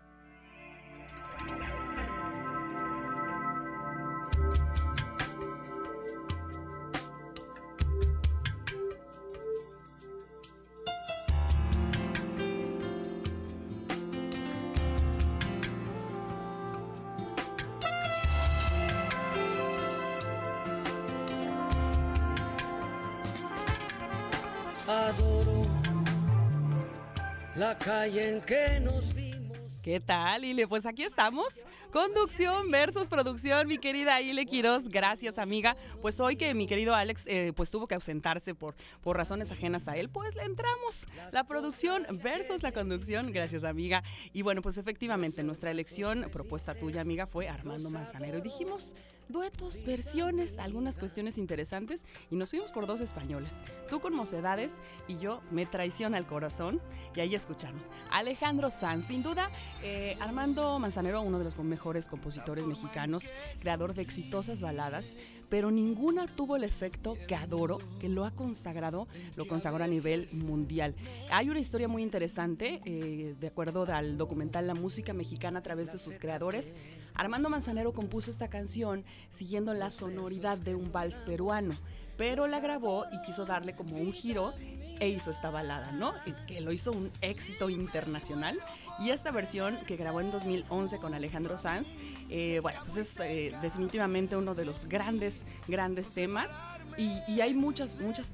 [27.61, 29.55] La calle en que nos vimos.
[29.83, 30.67] ¿Qué tal, Ile?
[30.67, 31.67] Pues aquí estamos.
[31.91, 34.89] Conducción versus producción, mi querida Ile Quiroz.
[34.89, 35.77] Gracias, amiga.
[36.01, 39.87] Pues hoy que mi querido Alex eh, pues tuvo que ausentarse por, por razones ajenas
[39.87, 41.07] a él, pues le entramos.
[41.31, 43.31] La producción versus la conducción.
[43.31, 44.01] Gracias, amiga.
[44.33, 48.41] Y bueno, pues efectivamente, nuestra elección, propuesta tuya, amiga, fue Armando Manzanero.
[48.41, 48.95] Dijimos,
[49.31, 53.55] duetos, versiones, algunas cuestiones interesantes y nos fuimos por dos españoles.
[53.89, 54.75] Tú con Mocedades
[55.07, 56.81] y yo me traiciona el corazón
[57.15, 57.81] y ahí escucharon.
[58.11, 59.49] Alejandro Sanz, sin duda,
[59.83, 65.15] eh, Armando Manzanero, uno de los mejores compositores mexicanos, creador de exitosas baladas,
[65.51, 70.29] pero ninguna tuvo el efecto que adoro, que lo ha consagrado, lo consagró a nivel
[70.31, 70.95] mundial.
[71.29, 75.91] Hay una historia muy interesante, eh, de acuerdo al documental La música mexicana a través
[75.91, 76.73] de sus creadores.
[77.15, 81.77] Armando Manzanero compuso esta canción siguiendo la sonoridad de un vals peruano,
[82.17, 84.53] pero la grabó y quiso darle como un giro
[85.01, 86.13] e hizo esta balada, ¿no?
[86.47, 88.57] Que lo hizo un éxito internacional.
[89.01, 91.87] Y esta versión que grabó en 2011 con Alejandro Sanz,
[92.29, 96.51] eh, bueno, pues es eh, definitivamente uno de los grandes, grandes temas.
[96.97, 98.31] Y, y hay muchos, muchos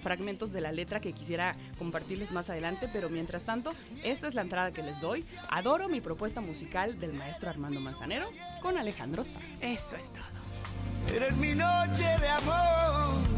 [0.00, 3.72] fragmentos de la letra que quisiera compartirles más adelante, pero mientras tanto,
[4.02, 5.24] esta es la entrada que les doy.
[5.48, 8.28] Adoro mi propuesta musical del maestro Armando Manzanero
[8.60, 9.62] con Alejandro Sanz.
[9.62, 11.14] Eso es todo.
[11.14, 13.31] Eres mi noche de amor.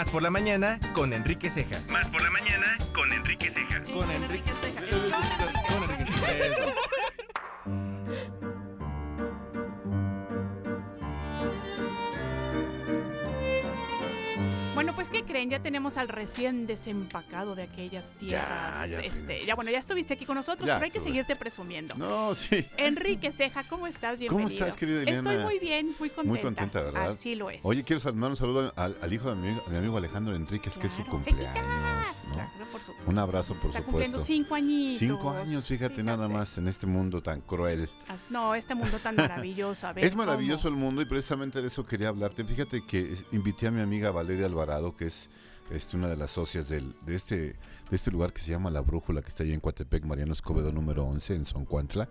[0.00, 0.08] Más.
[0.08, 1.78] Por la mañana con Enrique Ceja.
[15.90, 18.88] Tenemos al recién desempacado de aquellas tierras.
[18.90, 21.94] ya este, ya bueno, ya estuviste aquí con nosotros, Ya pero hay que seguirte presumiendo.
[21.96, 22.66] No, sí.
[22.76, 24.18] Enrique Ceja, ¿cómo estás?
[24.28, 24.48] ¿Cómo Bienvenido.
[24.66, 25.44] estás, querida Estoy Eliana?
[25.44, 26.22] muy bien, muy contenta.
[26.24, 27.08] Muy contenta, ¿verdad?
[27.08, 27.60] Así lo es.
[27.64, 30.34] Oye, quiero mandar un saludo al, al hijo de mi, amigo- a mi amigo Alejandro
[30.34, 31.54] Enríquez, que es su Claro, cumpleaños.
[32.28, 32.32] ¿no?
[32.34, 33.10] Claro, por supuesto.
[33.10, 33.84] Un abrazo, por Está supuesto.
[33.90, 34.98] cumpliendo cinco añitos.
[34.98, 37.90] Cinco años, fíjate, nada más en este mundo tan cruel.
[38.28, 39.86] No, este mundo tan maravilloso.
[39.88, 40.76] A ver, Es maravilloso ¿cómo?
[40.76, 42.44] el mundo y precisamente de eso quería hablarte.
[42.44, 45.28] Fíjate que invité a mi amiga Valeria Alvarado, que es
[45.70, 47.56] este, una de las socias del- de, este, de
[47.92, 51.04] este lugar que se llama La Brújula, que está ahí en Coatepec, Mariano Escobedo número
[51.04, 52.08] 11, en Soncuantla.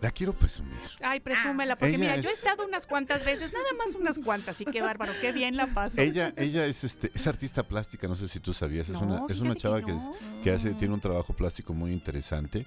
[0.00, 0.76] La quiero presumir.
[1.00, 4.16] Ay, presúmela, porque Ella mira, yo he es- estado unas cuantas veces, nada más unas
[4.20, 6.00] cuantas, y qué bárbaro, qué bien la paso.
[6.00, 9.24] Ella, ella es este, es artista plástica, no sé si tú sabías, es No, una,
[9.28, 12.64] es una chava que que, que hace, tiene un trabajo plástico muy interesante.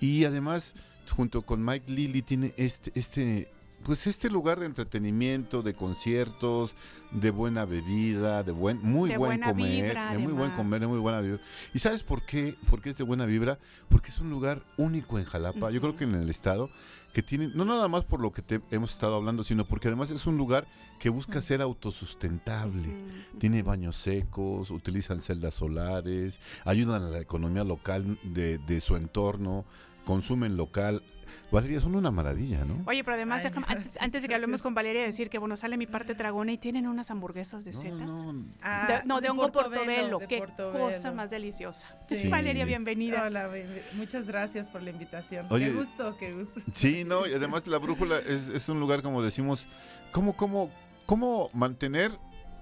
[0.00, 0.74] Y además,
[1.14, 6.74] junto con Mike Lilly, tiene este, este, pues este lugar de entretenimiento, de conciertos,
[7.10, 10.80] de buena bebida, de buen, muy De buen buena comer, vibra, de muy buen comer,
[10.80, 11.40] de muy buena vibra.
[11.72, 12.56] ¿Y sabes por qué?
[12.68, 13.58] ¿Por qué es de buena vibra?
[13.88, 15.70] Porque es un lugar único en Jalapa.
[15.70, 16.70] Yo creo que en el estado
[17.12, 20.10] que tiene, no nada más por lo que te hemos estado hablando, sino porque además
[20.10, 20.66] es un lugar
[20.98, 22.94] que busca ser autosustentable.
[23.38, 29.64] Tiene baños secos, utilizan celdas solares, ayudan a la economía local de, de su entorno,
[30.04, 31.02] consumen local.
[31.50, 32.82] Valeria, son una maravilla, ¿no?
[32.86, 35.38] Oye, pero además, Ay, déjame- antes, gracias, antes de que hablemos con Valeria, decir que,
[35.38, 37.98] bueno, sale mi parte tragona y tienen unas hamburguesas de setas.
[38.00, 40.18] No, no, Ah, De- no, de hongo portobelo, portobelo.
[40.20, 40.86] de Qué portobelo.
[40.86, 41.88] cosa más deliciosa.
[42.08, 42.28] Sí.
[42.28, 43.24] Valeria, bienvenida.
[43.24, 43.50] Hola,
[43.94, 45.46] muchas gracias por la invitación.
[45.50, 46.60] Oye, qué gusto, qué gusto.
[46.72, 49.66] Sí, no, y además la brújula es, es un lugar, como decimos,
[50.12, 50.70] ¿cómo, cómo,
[51.06, 52.12] cómo mantener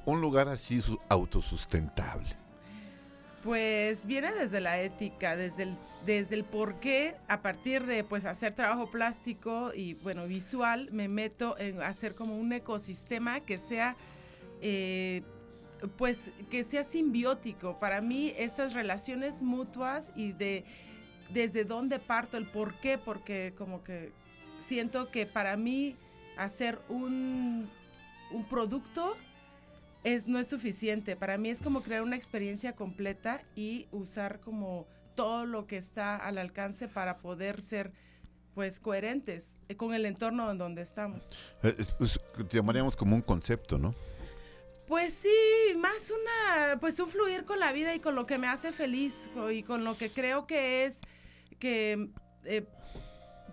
[0.07, 2.29] un lugar así su- autosustentable?
[3.49, 8.27] Pues viene desde la ética, desde el, desde el por qué, a partir de pues
[8.27, 13.97] hacer trabajo plástico y bueno, visual, me meto en hacer como un ecosistema que sea
[14.61, 15.23] eh,
[15.97, 17.81] pues que sea simbiótico.
[17.81, 20.67] Para mí esas relaciones mutuas y de
[21.31, 24.13] desde dónde parto, el por qué, porque como que
[24.67, 25.97] siento que para mí
[26.37, 27.71] hacer un,
[28.31, 29.17] un producto
[30.05, 31.17] es, no es suficiente.
[31.17, 36.17] Para mí es como crear una experiencia completa y usar como todo lo que está
[36.17, 37.93] al alcance para poder ser
[38.55, 41.31] pues coherentes eh, con el entorno en donde estamos.
[41.63, 42.19] Eh, es- es-
[42.51, 43.95] llamaríamos como un concepto, ¿no?
[44.87, 48.49] Pues sí, más una, pues un fluir con la vida y con lo que me
[48.49, 49.13] hace feliz
[49.53, 51.01] y con lo que creo que es
[51.59, 52.09] que,
[52.45, 52.65] eh,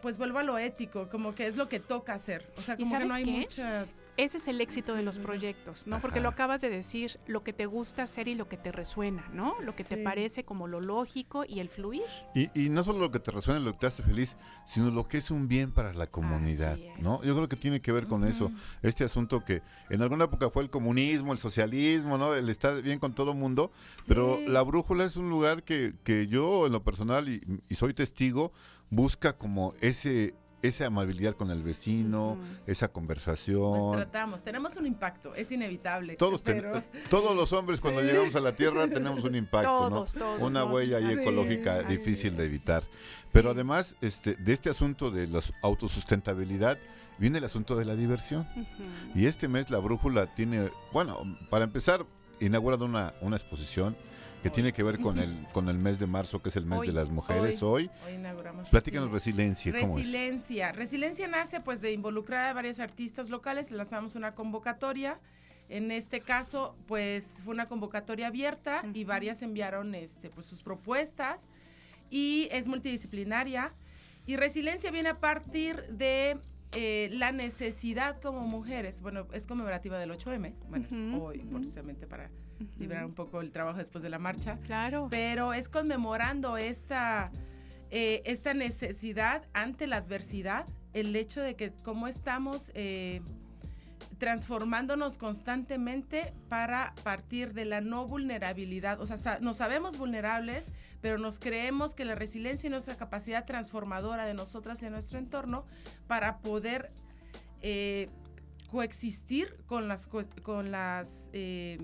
[0.01, 2.45] pues vuelvo a lo ético, como que es lo que toca hacer.
[2.58, 3.31] O sea, ¿Y como que no hay qué?
[3.31, 3.86] mucha...
[4.17, 5.99] Ese es el éxito de los proyectos, ¿no?
[5.99, 9.28] Porque lo acabas de decir, lo que te gusta hacer y lo que te resuena,
[9.34, 9.56] ¿no?
[9.62, 12.04] Lo que te parece como lo lógico y el fluir.
[12.34, 15.06] Y, y no solo lo que te resuena, lo que te hace feliz, sino lo
[15.06, 16.78] que es un bien para la comunidad.
[16.99, 17.23] ¿no?
[17.23, 18.51] Yo creo que tiene que ver con eso,
[18.82, 22.34] este asunto que en alguna época fue el comunismo, el socialismo, ¿no?
[22.34, 23.71] El estar bien con todo mundo,
[24.08, 27.93] pero la brújula es un lugar que, que yo en lo personal, y, y soy
[27.93, 28.51] testigo,
[28.89, 30.36] busca como ese
[30.67, 33.91] esa amabilidad con el vecino, esa Pues conversación.
[33.93, 36.15] tratamos, tenemos un impacto, es inevitable.
[36.17, 36.63] Todos, ten-
[37.10, 38.08] todos los hombres cuando Sí.
[38.08, 40.19] llegamos a la Tierra tenemos un impacto, Todos, ¿no?
[40.21, 42.84] todos, Una huella ahí ecológica difícil de evitar.
[43.32, 46.78] Pero además, este, de este asunto de la autosustentabilidad,
[47.17, 48.47] viene el asunto de la diversión.
[49.13, 51.17] Y este mes la brújula tiene, bueno,
[51.49, 52.06] para empezar,
[52.39, 53.95] inaugura una, una exposición
[54.45, 56.81] que tiene que ver con el, con el mes de marzo, que es el mes
[56.81, 57.89] Hoy, de las mujeres hoy.
[58.05, 60.05] Hoy inauguramos Platícanos resiliencia, ¿cómo es?
[60.05, 60.71] Resiliencia.
[60.71, 65.19] Resiliencia nace pues de involucrar a varios artistas locales, lanzamos una convocatoria
[65.67, 71.47] En este caso, pues fue una convocatoria abierta y varias enviaron este, pues, sus propuestas
[72.12, 73.73] y es multidisciplinaria.
[74.27, 76.38] Y resiliencia viene a partir de
[76.73, 79.01] eh, la necesidad como mujeres.
[79.01, 82.29] Bueno, es conmemorativa del 8M, bueno, es hoy precisamente para
[82.77, 84.57] liberar un poco el trabajo después de la marcha.
[84.65, 85.07] Claro.
[85.09, 87.31] Pero es conmemorando esta,
[87.91, 93.21] eh, esta necesidad ante la adversidad, el hecho de que cómo estamos eh,
[94.17, 98.99] transformándonos constantemente para partir de la no vulnerabilidad.
[99.01, 103.45] O sea, sa- nos sabemos vulnerables, pero nos creemos que la resiliencia y nuestra capacidad
[103.45, 105.65] transformadora de nosotras y de nuestro entorno
[106.07, 106.91] para poder
[107.61, 108.09] eh,
[108.71, 111.79] coexistir con las, con las eh,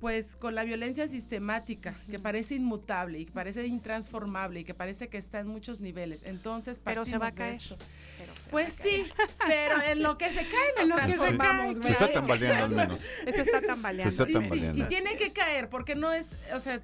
[0.00, 5.08] pues con la violencia sistemática que parece inmutable y que parece intransformable y que parece
[5.08, 6.22] que está en muchos niveles.
[6.24, 7.60] Entonces, Pero se va a caer.
[8.16, 9.04] Pero se Pues va a caer.
[9.06, 9.12] sí,
[9.46, 12.70] pero en lo que se cae En lo que se cae, Se está tambaleando al
[12.70, 13.00] menos.
[13.00, 14.10] Se está tambaleando.
[14.12, 14.74] Se está Y sí, tambaleando.
[14.74, 16.80] sí, Así tiene que caer, porque no es, o sea,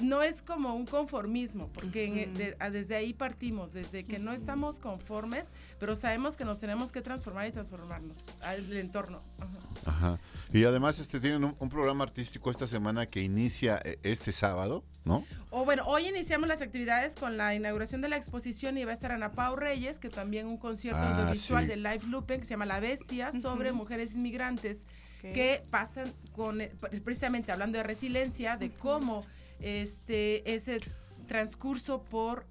[0.00, 2.38] no es como un conformismo, porque en- Ujú.
[2.38, 5.46] de- a- desde ahí partimos, desde que no estamos conformes,
[5.80, 9.22] pero sabemos que nos tenemos que transformar y transformarnos al entorno.
[9.38, 9.58] Ajá.
[9.86, 10.20] Ajá.
[10.52, 14.84] Y además este tienen un, un programa artístico esta semana que inicia eh, este sábado,
[15.04, 15.24] ¿no?
[15.50, 18.94] O bueno, hoy iniciamos las actividades con la inauguración de la exposición y va a
[18.94, 21.68] estar Ana Pau Reyes, que también un concierto Ah, audiovisual sí.
[21.70, 24.86] de Live Looping que se llama La Bestia sobre mujeres inmigrantes
[25.20, 29.24] que pasan con eh, pre- precisamente hablando de resiliencia, de cómo
[29.60, 30.78] este ese
[31.26, 32.46] transcurso por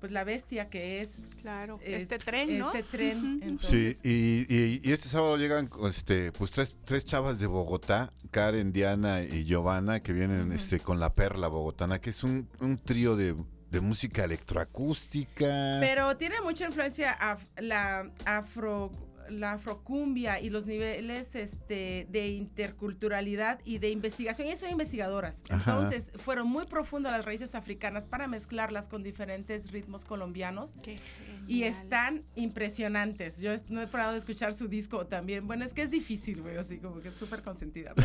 [0.00, 1.80] pues la bestia que es Claro.
[1.82, 2.72] es- este tren, ¿no?
[2.74, 3.40] Este tren.
[3.42, 8.12] Entonces, sí, y, y- y este sábado llegan este, pues tres, tres chavas de Bogotá,
[8.30, 12.76] Karen, Diana y Giovanna, que vienen este, con la perla bogotana, que es un, un
[12.76, 13.34] trío de,
[13.70, 15.78] de música electroacústica.
[15.80, 18.90] Pero tiene mucha influencia af- la afro
[19.30, 24.48] la afrocumbia y los niveles este, de interculturalidad y de investigación.
[24.48, 25.42] Y son investigadoras.
[25.50, 25.72] Ajá.
[25.72, 30.74] Entonces, fueron muy profundas las raíces africanas para mezclarlas con diferentes ritmos colombianos.
[30.82, 30.98] Qué
[31.46, 31.70] Y genial.
[31.70, 33.38] están impresionantes.
[33.40, 35.46] Yo no he parado de escuchar su disco también.
[35.46, 37.92] Bueno, es que es difícil, güey, así como que es súper consentida.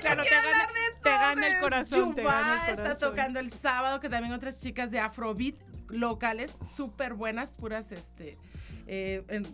[0.00, 0.68] Claro, te gana,
[1.02, 2.14] te gana el corazón.
[2.14, 3.10] te gana el está corazón.
[3.10, 5.56] tocando el sábado, que también otras chicas de Afrobeat
[5.88, 8.36] locales, súper buenas, puras, este,
[8.88, 9.46] eh, en-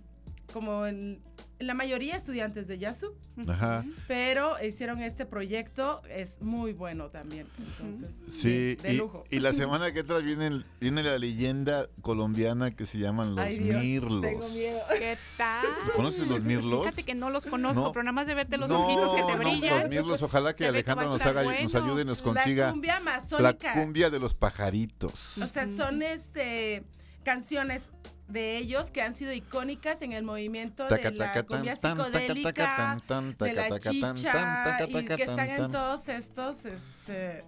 [0.53, 1.21] como en,
[1.59, 3.15] en la mayoría estudiantes de Yasu,
[3.49, 3.85] Ajá.
[4.07, 7.49] pero hicieron este proyecto, es muy bueno también.
[7.81, 9.25] Entonces, Sí, de, de y, lujo.
[9.31, 13.59] y la semana que entra viene, viene la leyenda colombiana que se llaman los Ay,
[13.59, 14.21] Dios, mirlos.
[14.23, 14.81] tengo miedo.
[14.99, 15.65] ¿Qué tal?
[15.97, 16.85] ¿Conoces los mirlos?
[16.85, 17.93] Fíjate que no los conozco, No.
[17.93, 19.81] pero nada más de verte los no, ojitos que te no, brillan.
[19.81, 22.05] los mirlos, ojalá que se ve que Alejandra va a nos haga, nos ayude y
[22.05, 23.01] nos La consiga cumbia
[23.41, 25.39] la cumbia de los pajaritos.
[25.39, 26.85] O sea, son este
[27.25, 27.91] canciones
[28.29, 32.99] de ellos que han sido icónicas en el movimiento de la cumbia psicodélica,
[33.39, 37.43] de la chicha y que están en todos estos, este,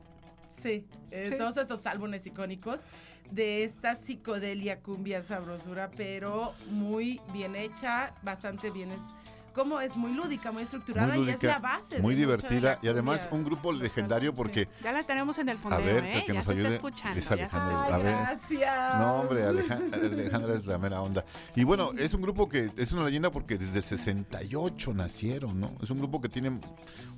[0.50, 1.38] sí, eh, Sí.
[1.38, 2.82] todos estos álbumes icónicos
[3.30, 8.90] de esta psicodelia cumbia sabrosura, pero muy bien hecha, bastante bien
[9.56, 11.96] es, como es muy lúdica, muy estructurada Muy y es la base.
[11.96, 14.36] de muy divertida y además un grupo legendario sí.
[14.36, 16.22] porque Ya la tenemos en el fondeo, A ver, ¿eh?
[16.26, 16.64] que ya nos se ayude.
[16.64, 17.18] está escuchando.
[17.18, 17.74] Es ya se Alejandra.
[17.74, 18.16] está Ay, A ver.
[18.16, 18.98] gracias.
[18.98, 21.24] No, hombre, Alejan- Alejandra es la mera onda.
[21.54, 25.70] Y bueno, es un grupo que es una leyenda porque desde el 68 nacieron, ¿no?
[25.82, 26.58] Es un grupo que tiene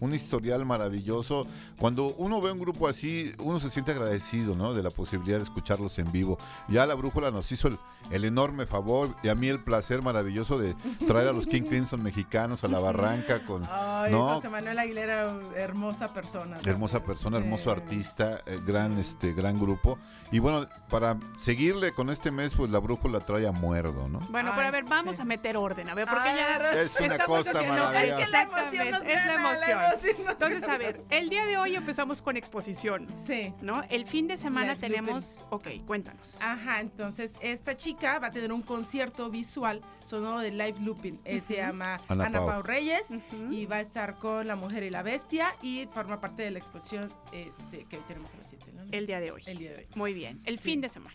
[0.01, 1.47] un historial maravilloso.
[1.79, 4.75] Cuando uno ve un grupo así, uno se siente agradecido, ¿no?
[4.75, 6.39] De la posibilidad de escucharlos en vivo.
[6.69, 7.79] Ya la brújula nos hizo el,
[8.11, 10.75] el enorme favor y a mí el placer maravilloso de
[11.07, 13.63] traer a los King Crimson mexicanos a la barranca con...
[13.71, 14.29] Ay, ¿no?
[14.29, 16.59] José Manuel Aguilera, hermosa persona.
[16.65, 17.45] Hermosa persona, Sí.
[17.45, 19.99] hermoso artista, eh, gran este gran grupo.
[20.31, 24.21] Y bueno, para seguirle con este mes, pues la brújula trae a muerdo, ¿no?
[24.31, 25.23] Bueno, pero a ver, vamos sí.
[25.23, 26.81] a meter orden, a ver, porque Ay, ya...
[26.83, 28.03] Es una cosa maravillosa.
[28.05, 30.29] Es que la Exactamente, emoción nos es la emoción.
[30.29, 30.75] Entonces, gana.
[30.75, 33.55] a ver, el día de hoy empezamos con exposición, Sí.
[33.63, 33.83] ¿no?
[33.89, 35.45] El fin de semana tenemos...
[35.51, 36.39] Ok, cuéntanos.
[36.41, 41.21] Ajá, entonces esta chica va a tener un concierto visual sonoro de live looping.
[41.25, 42.47] Eh, Se llama Ana Ana, Pau.
[42.49, 42.63] Pau.
[42.63, 43.07] Reyes
[43.51, 46.59] y va a estar con La Mujer y la Bestia y forma parte de la
[46.59, 48.73] exposición este, que hoy tenemos a las 7.
[48.75, 48.83] ¿no?
[48.91, 49.43] El día de hoy.
[49.47, 49.87] El día de hoy.
[49.95, 50.65] Muy bien, el Sí.
[50.65, 51.15] fin de semana.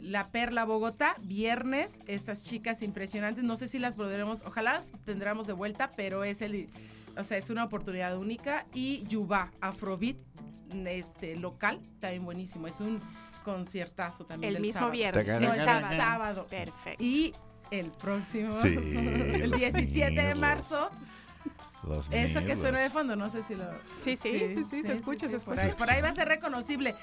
[0.00, 5.46] La Perla Bogotá, viernes, estas chicas impresionantes, no sé si las podremos, ojalá las tendremos
[5.46, 6.68] de vuelta, pero es el,
[7.16, 8.66] o sea, es una oportunidad única.
[8.74, 10.16] Y Yuba, Afrobeat,
[10.86, 13.00] este, local, también buenísimo, es un
[13.44, 14.92] conciertazo también El del mismo sábado.
[14.92, 15.96] viernes, No, el sábado.
[15.96, 16.46] sábado.
[16.48, 17.02] Perfecto.
[17.02, 17.34] Y
[17.72, 20.90] el próximo, Sí, el los 17 de marzo,
[21.88, 23.64] Los eso que suena de fondo, no sé si lo...
[23.98, 25.62] Sí, sí, sí, sí, se escucha, se por escucha.
[25.62, 26.94] ahí, por ahí va a ser reconocible.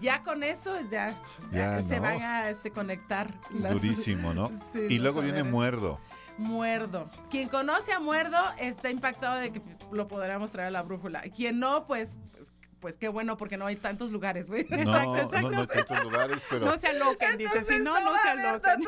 [0.00, 1.10] Ya con eso, ya,
[1.50, 3.34] Ya, ya se van a este, conectar.
[3.52, 4.48] las- Durísimo, ¿no?
[4.72, 5.52] Sí, y luego viene saberes.
[5.52, 6.00] Muerdo.
[6.36, 7.10] Muerdo.
[7.30, 11.22] Quien conoce a Muerdo está impactado de que pues, lo podríamos traer a la brújula.
[11.34, 12.14] Quien no, pues,
[12.80, 14.66] pues, qué bueno, porque no hay tantos lugares, güey.
[14.70, 15.50] No, Exacto, no, exacto.
[15.50, 16.66] no hay tantos lugares, pero...
[16.66, 17.64] No se aloquen, dice.
[17.64, 18.84] Si no, no se aloquen.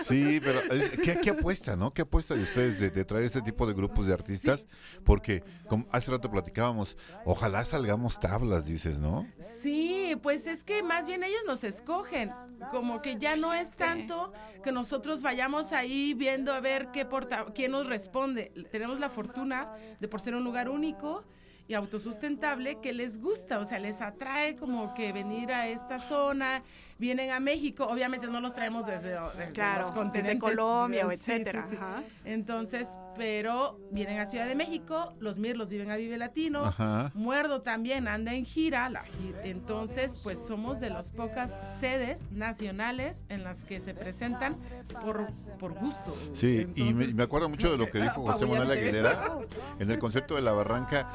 [0.00, 1.92] Sí, pero es- ¿qué, qué apuesta, no?
[1.92, 4.66] ¿Qué apuesta de ustedes de, de traer este tipo de grupos de artistas?
[5.04, 9.26] Porque, como hace rato platicábamos, ojalá salgamos tablas, dices, ¿no?
[9.62, 12.32] Sí, pues es que más bien ellos nos escogen.
[12.70, 17.46] Como que ya no es tanto que nosotros vayamos ahí viendo a ver qué porta,
[17.54, 18.52] quién nos responde.
[18.70, 21.24] Tenemos la fortuna de por ser un lugar único
[21.66, 26.62] y autosustentable que les gusta, o sea, les atrae como que venir a esta zona,
[26.98, 31.10] vienen a México, obviamente no los traemos desde, desde Claro, los desde continentes, Colombia o
[31.10, 31.76] sí, sí, etcétera, sí.
[32.24, 37.10] Entonces, pero vienen a Ciudad de México, los Mirlos viven a Vive Latino, Ajá.
[37.14, 39.04] Muerdo también anda en gira, la
[39.44, 44.56] entonces pues somos de las pocas sedes nacionales en las que se presentan
[45.02, 45.28] por,
[45.58, 46.16] por gusto.
[46.32, 48.70] Sí, y me, me acuerdo mucho de lo que dijo José Manuel.
[48.70, 49.38] Aguilera
[49.78, 51.10] en el concierto de La Barranca.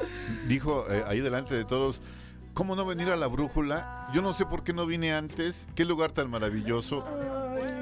[0.46, 2.00] Dijo eh, ahí delante de todos,
[2.60, 4.06] ¿cómo no venir a la brújula?
[4.12, 7.02] Yo no sé por qué no vine antes, qué lugar tan maravilloso.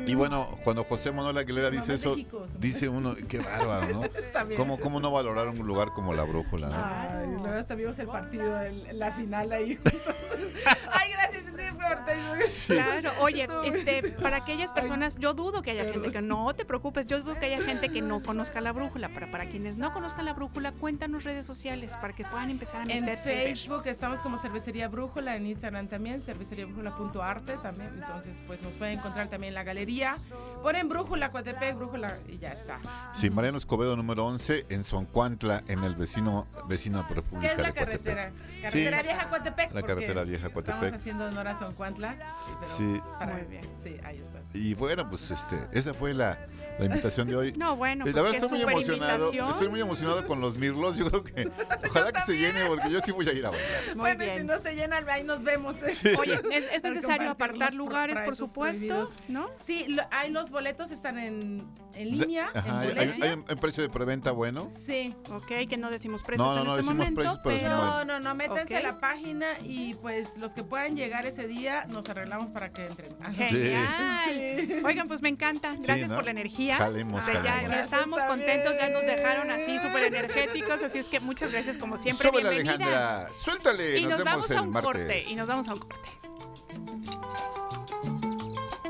[0.06, 2.14] Y bueno, cuando José Manuel Aguilera dice eso,
[2.60, 4.02] dice uno, qué bárbaro, ¿no?
[4.56, 6.68] ¿Cómo, ¿Cómo no valorar un lugar como la brújula?
[6.68, 6.76] ¿no?
[6.76, 9.80] Ay, luego hasta vimos el partido, el- la final ahí.
[10.92, 12.38] Ay, gracias, Ortega.
[12.66, 16.02] Claro, oye, este, para aquellas personas, yo dudo que haya Perdón.
[16.04, 19.08] gente que no te preocupes, yo dudo que haya gente que no conozca la brújula.
[19.08, 22.84] Para, para quienes no conozcan la brújula, cuéntanos redes sociales para que puedan empezar a
[22.84, 23.30] En meterse.
[23.34, 23.48] ver.
[23.48, 27.90] Facebook estamos como Cervecería Brújula, en Instagram también, cerveceriabrújula.arte también.
[28.00, 30.16] Entonces, pues nos pueden encontrar también en la galería.
[30.62, 32.78] Ponen Brújula, Coatepec, Brújula y ya está.
[33.14, 37.64] Sí, Mariano Escobedo número 11 en Soncuantla, en el vecino vecino ¿Qué República es la
[37.68, 38.04] de Coatepec.
[38.04, 38.32] carretera?
[38.62, 39.72] Carretera Sí, Vieja Coatepec.
[39.74, 40.74] La carretera vieja Coatepec.
[40.82, 42.16] Estamos haciendo honor a San Cuantla.
[42.60, 43.00] Pero Sí.
[43.18, 43.62] para- Muy bien.
[43.82, 44.38] Sí, ahí está.
[44.54, 46.38] Y bueno, pues este, esa fue la,
[46.78, 47.52] la invitación de hoy.
[47.58, 49.24] No, bueno, Eh, pues la verdad estoy muy emocionado.
[49.26, 49.48] invitación.
[49.50, 50.96] Estoy muy emocionado con los mirlos.
[50.96, 51.50] Yo creo que
[51.88, 53.68] ojalá que se llene porque yo sí voy a ir a bailar.
[53.88, 54.38] Muy bueno, bien.
[54.38, 55.76] si no se llena, ahí nos vemos.
[56.18, 58.78] Oye, ¿es, es necesario apartar lugares, por supuesto?
[58.86, 59.10] prohibidos.
[59.28, 59.48] ¿No?
[59.52, 63.32] Sí, lo- hay los boletos están en, en línea, Ajá, en hay, hay un- hay
[63.54, 64.68] un precio de preventa bueno.
[64.86, 65.14] Sí.
[65.32, 67.64] Ok, que no decimos precios No, no, en no este decimos momento, precios, pero sí.
[67.64, 68.84] No, no, no, métanse a Ok.
[68.86, 73.16] la página y pues los que puedan llegar ese día nos arreglamos para que entren.
[73.32, 74.82] Genial.
[74.84, 75.76] Oigan, pues me encanta.
[75.80, 76.16] Gracias ¿no?
[76.16, 76.76] por la energía.
[76.76, 78.26] Jalemos, O sea, ya, ya también.
[78.26, 82.28] contentos, ya nos dejaron así súper energéticos, así es que muchas gracias como siempre.
[82.28, 83.18] Súbele, Bienvenida.
[83.20, 83.34] Alejandra.
[83.34, 83.98] Suéltale.
[83.98, 84.92] Y nos, nos, vemos vamos a un martes.
[84.92, 86.08] corte, y nos vamos a un corte.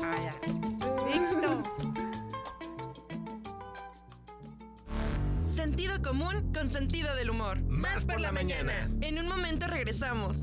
[0.01, 0.33] Ah, ya.
[1.19, 1.63] Listo.
[5.55, 7.59] Sentido común con sentido del humor.
[7.61, 8.73] Más por la mañana.
[9.01, 10.37] En un momento regresamos.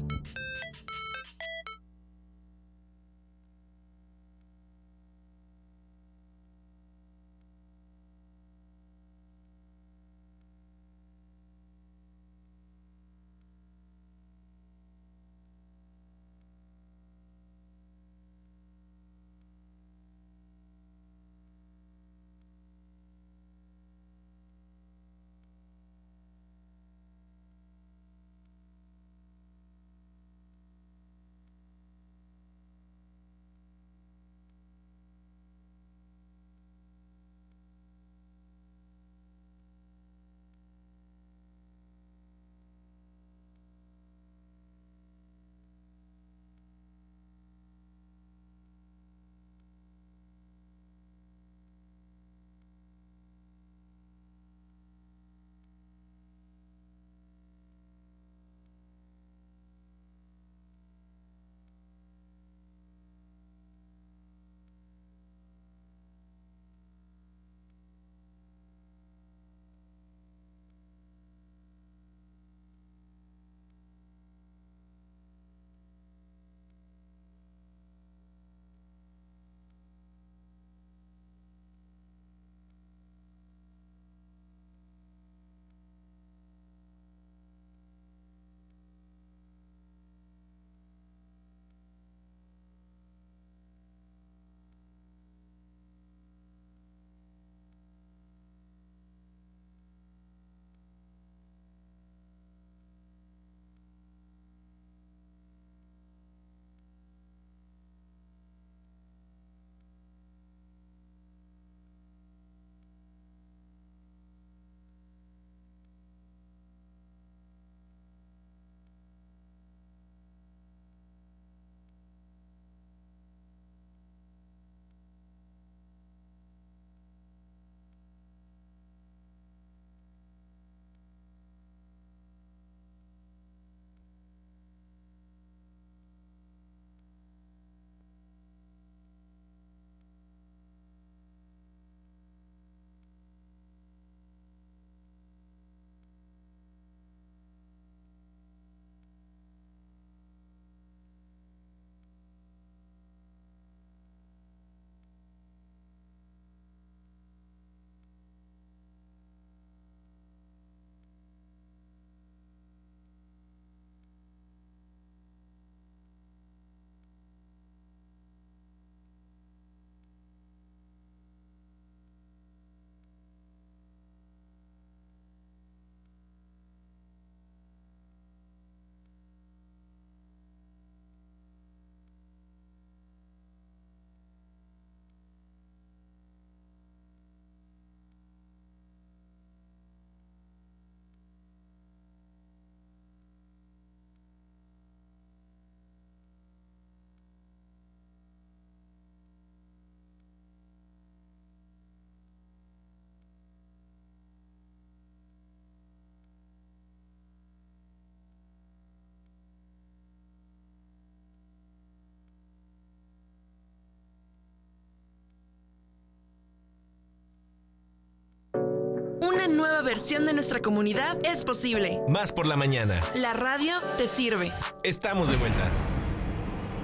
[219.87, 222.01] Versión de nuestra comunidad es posible.
[222.09, 223.01] Más por la mañana.
[223.15, 224.51] La radio te sirve.
[224.83, 225.71] Estamos de vuelta.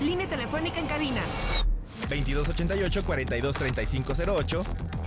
[0.00, 1.20] Línea telefónica en cabina.
[2.08, 4.64] 2288-423508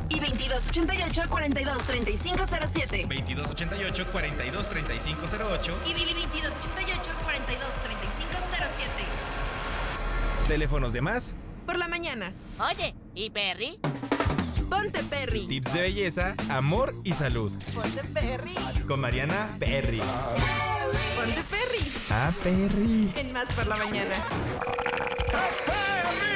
[0.10, 3.08] Y 2288-423507.
[3.08, 5.98] 2288-423508 Y 2288-423507.
[10.50, 11.34] Teléfonos de más.
[11.66, 12.34] Por la mañana.
[12.60, 13.80] Oye, ¿y Perry?
[14.86, 15.48] Ponte Perry.
[15.48, 17.52] Tips de belleza, amor y salud.
[17.74, 18.54] Ponte Perry.
[18.88, 20.00] Con Mariana Perry.
[20.00, 21.92] Ponte Perry.
[22.12, 23.12] Ah, Perry.
[23.16, 24.16] En más por la mañana.
[25.32, 26.35] Pues ya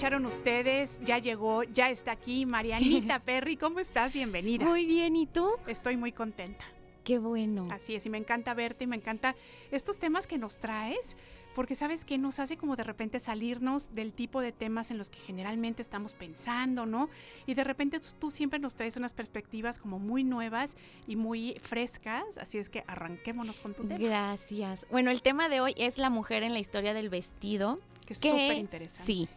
[0.00, 3.58] escucharon ustedes, ya llegó, ya está aquí Marianita Perry.
[3.58, 4.14] ¿Cómo estás?
[4.14, 4.64] Bienvenida.
[4.64, 5.46] Muy bien, ¿y tú?
[5.66, 6.64] Estoy muy contenta.
[7.04, 7.68] Qué bueno.
[7.70, 9.36] Así es, y me encanta verte y me encanta
[9.70, 11.18] estos temas que nos traes,
[11.54, 15.10] porque sabes que nos hace como de repente salirnos del tipo de temas en los
[15.10, 17.10] que generalmente estamos pensando, ¿no?
[17.46, 22.38] Y de repente tú- siempre nos traes unas perspectivas como muy nuevas y muy frescas,
[22.38, 23.98] así es que arranquémonos con tu tema.
[24.00, 24.80] Gracias.
[24.90, 27.78] Bueno, el tema de hoy es la mujer en la historia del vestido.
[28.06, 29.04] Que es súper interesante.
[29.06, 29.28] Sí.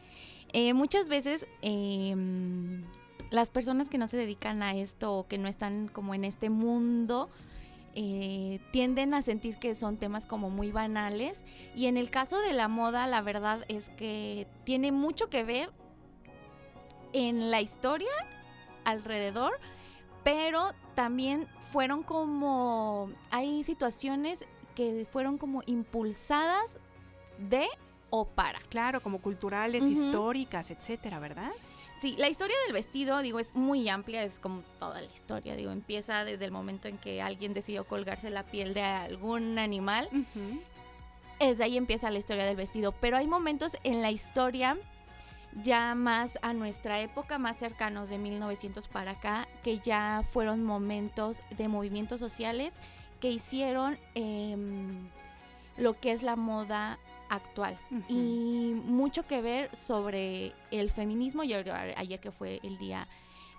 [0.54, 2.84] Eh, muchas veces mm,
[3.32, 6.50] las personas que no se dedican a esto o que no están como en este
[6.50, 7.30] mundo
[7.96, 11.44] eh, tienden a sentir que son temas como muy banales.
[11.76, 15.70] Y en el caso de la moda la verdad es que tiene mucho que ver
[17.14, 18.10] en la historia
[18.86, 19.60] alrededor
[20.24, 24.46] pero también fueron como hay situaciones
[24.76, 26.80] que fueron como impulsadas
[27.38, 27.68] de
[28.16, 28.60] o para.
[28.70, 31.52] Claro, como culturales, históricas, etcétera, ¿verdad?
[32.00, 35.72] Sí, la historia del vestido, digo, es muy amplia, es como toda la historia, digo,
[35.72, 40.10] empieza desde el momento en que alguien decidió colgarse la piel de algún animal.
[41.40, 44.78] Desde ahí empieza la historia del vestido, pero hay momentos en la historia
[45.64, 51.42] ya más a nuestra época, más cercanos de 1900 para acá, que ya fueron momentos
[51.58, 52.80] de movimientos sociales
[53.20, 55.10] que hicieron em,
[55.78, 57.00] lo que es la moda
[57.36, 57.78] actual.
[58.10, 63.08] Y mucho que ver sobre el feminismo y ahora- ayer que fue el día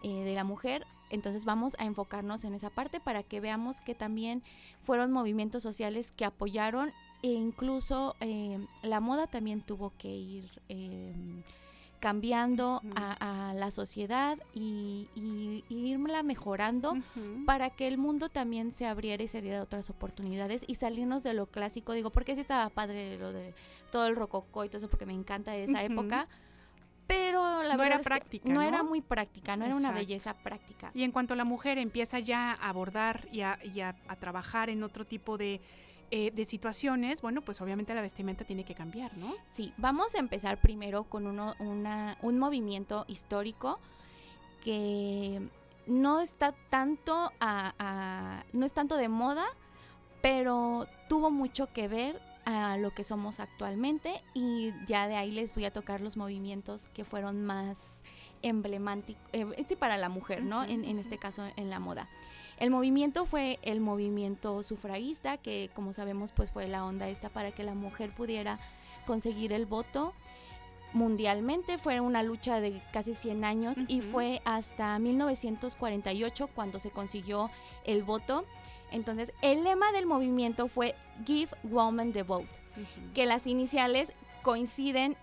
[0.03, 3.95] eh, de la mujer entonces vamos a enfocarnos en esa parte para que veamos que
[3.95, 4.43] también
[4.83, 11.15] fueron movimientos sociales que apoyaron e incluso eh, la moda también tuvo que ir eh,
[12.05, 16.95] cambiando a, a la sociedad y, y- y irla mejorando
[17.47, 21.33] para que el mundo también se abriera y se diera otras oportunidades y salirnos de
[21.33, 21.95] lo clásico.
[21.95, 23.55] Digo, porque sí estaba padre lo de
[23.91, 26.29] todo el rococó y todo eso, porque me encanta esa época.
[27.07, 28.63] Pero la No verdad era es que práctica, no, ¿no?
[28.63, 30.91] era muy práctica, no era una belleza práctica.
[30.95, 34.69] Y en cuanto la mujer empieza ya a abordar y a, y a- a trabajar
[34.71, 35.61] en otro tipo de,
[36.11, 39.35] eh, de situaciones, bueno, pues obviamente la vestimenta tiene que cambiar, ¿no?
[39.53, 43.79] Sí, vamos a empezar primero con uno, una, un movimiento histórico
[44.63, 45.41] que
[45.87, 49.45] no está tanto a, a- no es tanto de moda,
[50.23, 55.55] pero tuvo mucho que ver a lo que somos actualmente y ya de ahí les
[55.55, 57.79] voy a tocar los movimientos que fueron más
[58.43, 60.65] emblemáticos, eh, sí, para la mujer, ¿no?
[60.65, 62.09] En, en este caso en la moda.
[62.59, 67.53] El movimiento fue el movimiento sufragista, que como sabemos pues fue la onda esta para
[67.53, 68.59] que la mujer pudiera
[69.07, 70.15] conseguir el voto
[70.93, 71.79] mundialmente.
[71.79, 77.51] Fue una lucha de casi 100 años y fue hasta 1948 cuando se consiguió
[77.85, 78.45] el voto.
[78.91, 80.95] Entonces, el lema del movimiento fue
[81.27, 82.49] Give Woman the Vote,
[83.13, 85.17] que las iniciales coinciden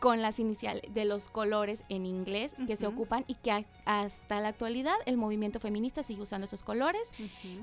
[0.00, 4.48] con las iniciales de los colores en inglés que se ocupan y que hasta la
[4.48, 7.10] actualidad el movimiento feminista sigue usando esos colores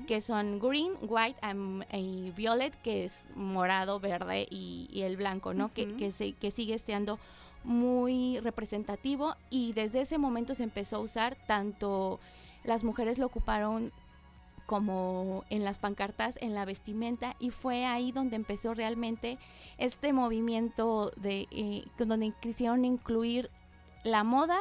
[0.06, 5.54] que son green, white and, y violet, que es morado, verde y, y el blanco,
[5.54, 5.72] ¿no?
[5.72, 7.18] que, que, se- que sigue siendo
[7.64, 12.20] muy representativo y desde ese momento se empezó a usar tanto
[12.64, 13.92] las mujeres lo ocuparon
[14.66, 19.38] como en las pancartas, en la vestimenta, y fue ahí donde empezó realmente
[19.78, 23.48] este movimiento de eh, donde quisieron incluir
[24.04, 24.58] la moda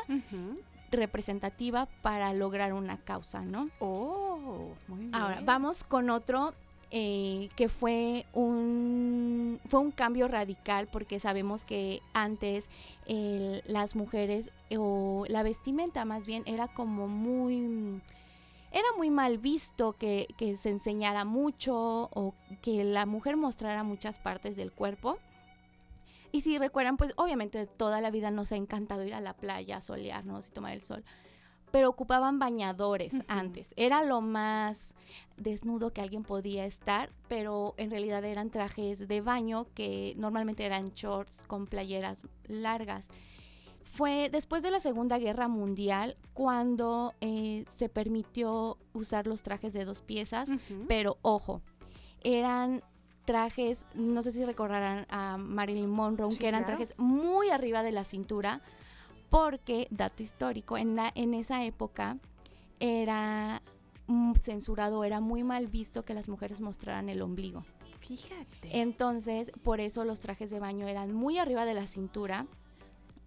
[0.91, 3.69] representativa para lograr una causa, ¿no?
[3.79, 5.15] Oh, muy bien.
[5.15, 6.53] Ahora, vamos con otro
[6.91, 12.69] eh, que fue un, fue un cambio radical porque sabemos que antes
[13.07, 18.01] el- las mujeres o la vestimenta más bien era como muy...
[18.76, 24.19] Era muy mal visto que, que se enseñara mucho o que la mujer mostrara muchas
[24.19, 25.17] partes del cuerpo.
[26.34, 29.80] Y si recuerdan, pues obviamente toda la vida nos ha encantado ir a la playa,
[29.80, 31.05] solearnos y tomar el sol.
[31.71, 33.73] pero ocupaban bañadores antes.
[33.78, 34.95] Era lo más
[35.38, 40.86] desnudo que alguien podía estar, pero en realidad eran trajes de baño que normalmente eran
[40.95, 43.09] shorts con playeras largas.
[43.95, 49.85] Fue después de la Segunda Guerra Mundial cuando eh, se permitió usar los trajes de
[49.85, 50.49] dos piezas,
[50.89, 51.61] pero ojo,
[52.21, 52.83] eran
[53.23, 56.77] trajes, no sé si recordarán a Marilyn Monroe, Sí, que eran claro.
[56.77, 58.61] trajes muy arriba de la cintura,
[59.29, 62.17] porque, dato histórico, en, la, en esa época
[62.81, 63.61] era
[64.41, 67.63] censurado, era muy mal visto que las mujeres mostraran el ombligo.
[68.01, 68.81] Fíjate.
[68.81, 72.45] Entonces, por eso los trajes de baño eran muy arriba de la cintura.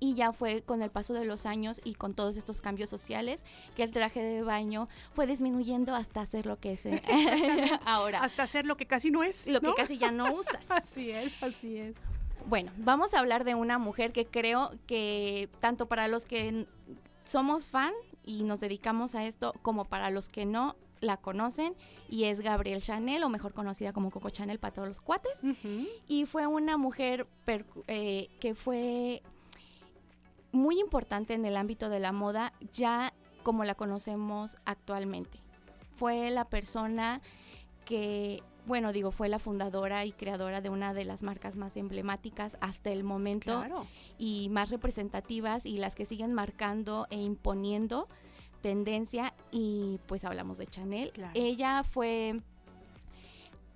[0.01, 3.45] Y ya fue con el paso de los años y con todos estos cambios sociales
[3.77, 6.81] que el traje de baño fue disminuyendo hasta ser lo que es
[7.85, 8.23] ahora.
[8.23, 9.47] Hasta hacer lo que casi no es.
[9.49, 10.71] Lo que casi ya no usas.
[10.71, 11.97] Así es, así es.
[12.47, 16.67] Bueno, vamos a hablar de una mujer que creo que tanto para los que
[17.25, 17.93] somos fan
[18.25, 21.75] y nos dedicamos a esto, como para los que no la conocen,
[22.09, 25.41] y es Gabrielle Chanel, o mejor conocida como Coco Chanel para todos los cuates.
[26.07, 27.27] Y fue una mujer
[27.87, 29.23] eh, que fue
[30.53, 35.39] muy importante en el ámbito de la moda, ya como la conocemos actualmente.
[35.97, 37.21] Fue la persona
[37.85, 42.57] que, bueno, digo, fue la fundadora y creadora de una de las marcas más emblemáticas
[42.61, 43.87] hasta el momento Claro.
[44.19, 48.09] y más representativas y las que siguen marcando e imponiendo
[48.61, 51.13] tendencia y pues hablamos de Chanel.
[51.35, 52.41] Ella fue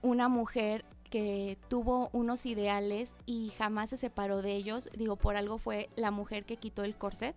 [0.03, 4.89] una mujer que tuvo unos ideales y jamás se separó de ellos.
[4.97, 7.37] Digo, por algo fue la mujer que quitó el corset.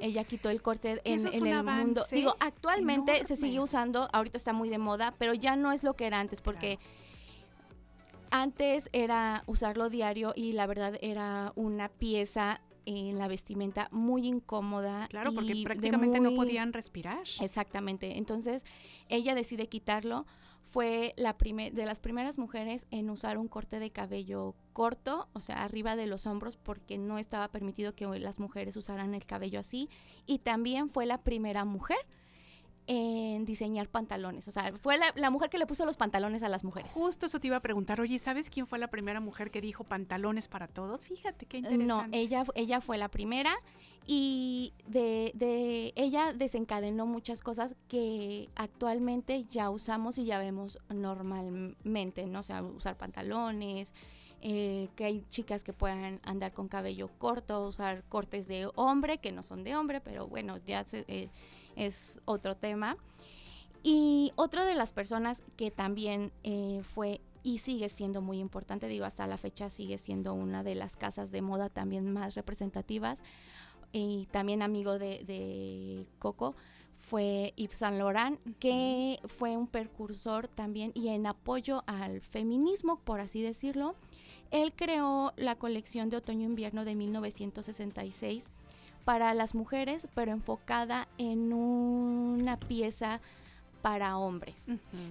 [0.00, 2.02] Ella quitó el corset en, eso es en un el mundo.
[2.10, 5.94] Digo, actualmente se sigue usando, ahorita está muy de moda, pero ya no es lo
[5.94, 6.80] que era antes porque
[8.32, 15.06] antes era usarlo diario y la verdad era una pieza en la vestimenta muy incómoda.
[15.10, 17.22] Claro, porque prácticamente no podían respirar.
[17.40, 18.18] Exactamente.
[18.18, 18.64] Entonces,
[19.08, 20.26] ella decide quitarlo.
[20.66, 25.62] Fue la de las primeras mujeres en usar un corte de cabello corto, o sea,
[25.64, 29.88] arriba de los hombros, porque no estaba permitido que las mujeres usaran el cabello así.
[30.26, 31.98] Y también fue la primera mujer
[32.88, 34.46] en diseñar pantalones.
[34.48, 36.92] O sea, fue la, la mujer que le puso los pantalones a las mujeres.
[36.92, 38.00] Justo eso te iba a preguntar.
[38.00, 41.04] Oye, ¿sabes quién fue la primera mujer que dijo pantalones para todos?
[41.04, 41.86] Fíjate qué interesante.
[41.86, 43.54] No, ella, ella fue la primera
[44.06, 52.26] y de, de ella desencadenó muchas cosas que actualmente ya usamos y ya vemos normalmente,
[52.26, 52.40] ¿no?
[52.40, 53.92] O sea, usar pantalones,
[54.42, 59.32] eh, que hay chicas que puedan andar con cabello corto, usar cortes de hombre, que
[59.32, 61.30] no son de hombre, pero bueno, ya se- eh,
[61.76, 62.96] es otro tema.
[63.82, 69.04] Y otra de las personas que también eh, fue y sigue siendo muy importante, digo,
[69.04, 73.22] hasta la fecha sigue siendo una de las casas de moda también más representativas
[73.92, 76.56] y también amigo de, de Coco
[76.98, 83.20] fue Yves Saint Laurent, que fue un precursor también y en apoyo al feminismo, por
[83.20, 83.94] así decirlo.
[84.50, 88.50] Él creó la colección de otoño-invierno de 1966
[89.06, 93.20] para las mujeres, pero enfocada en una pieza
[93.80, 94.66] para hombres.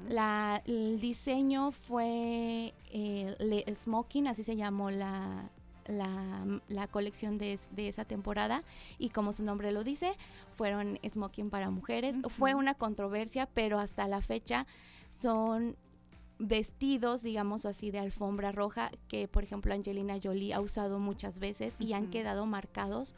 [0.09, 5.49] La- el diseño fue eh, Le Smoking, así se llamó la,
[5.87, 8.63] la, la colección de, de esa temporada
[8.99, 10.11] y como su nombre lo dice,
[10.55, 12.17] fueron smoking para mujeres.
[12.27, 14.67] Fue una controversia, pero hasta la fecha
[15.09, 15.77] son
[16.37, 21.75] vestidos, digamos así, de alfombra roja que, por ejemplo, Angelina Jolie ha usado muchas veces
[21.79, 23.15] y han quedado marcados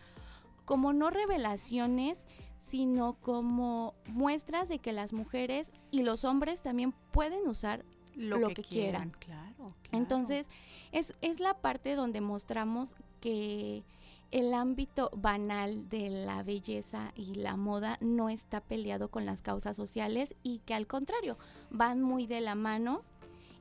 [0.68, 2.26] como no revelaciones,
[2.58, 8.64] sino como muestras de que las mujeres y los hombres también pueden usar lo, que,
[8.64, 9.12] quieran.
[9.18, 9.70] Claro.
[9.94, 10.50] Entonces,
[10.92, 13.86] es, es la parte donde mostramos que
[14.32, 19.78] el ámbito banal de la belleza y la moda no está peleado con las causas
[19.78, 21.38] sociales y que al contrario,
[21.70, 23.04] van muy de la mano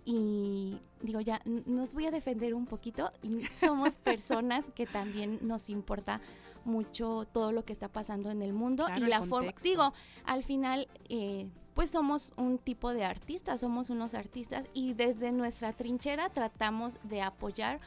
[0.05, 5.69] y digo ya, nos voy a defender un poquito y somos personas que también nos
[5.69, 6.21] importa
[6.67, 9.93] mucho todo lo que está pasando en el mundo Claro, y la forma, digo,
[10.25, 15.73] al final eh, pues somos un tipo de artistas, somos unos artistas y desde nuestra
[15.73, 17.81] trinchera tratamos de apoyar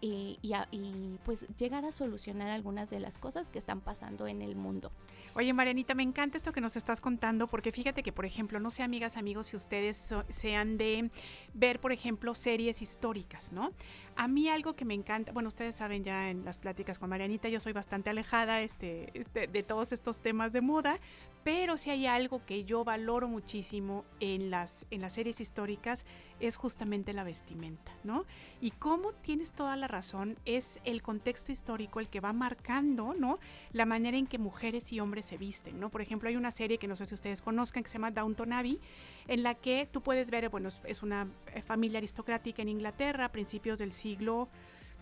[0.00, 4.42] y, a- y, pues llegar a solucionar algunas de las cosas que están pasando en
[4.42, 4.92] el mundo.
[5.34, 8.70] Oye, Marianita, me encanta esto que nos estás contando, porque fíjate que, por ejemplo, no
[8.70, 11.10] sé, amigas, amigos, si ustedes so- sean de
[11.52, 13.72] ver, por ejemplo, series históricas, ¿no?
[14.16, 17.48] A mí algo que me encanta, bueno, ustedes saben ya en las pláticas con Marianita,
[17.50, 20.98] yo soy bastante alejada este, este, de todos estos temas de moda,
[21.46, 26.04] Pero si hay algo que yo valoro muchísimo en las, en las series históricas
[26.40, 28.24] es justamente la vestimenta, ¿no?
[28.60, 33.38] Y cómo tienes toda la razón, es el contexto histórico el que va marcando, ¿no?
[33.70, 35.88] La manera en que mujeres y hombres se visten, ¿no?
[35.88, 38.52] Por ejemplo, hay una serie que no sé si ustedes conozcan que se llama Downton
[38.52, 38.80] Abbey,
[39.28, 43.30] en la que tú puedes ver, bueno, es- una eh, familia aristocrática en Inglaterra a
[43.30, 44.48] principios del siglo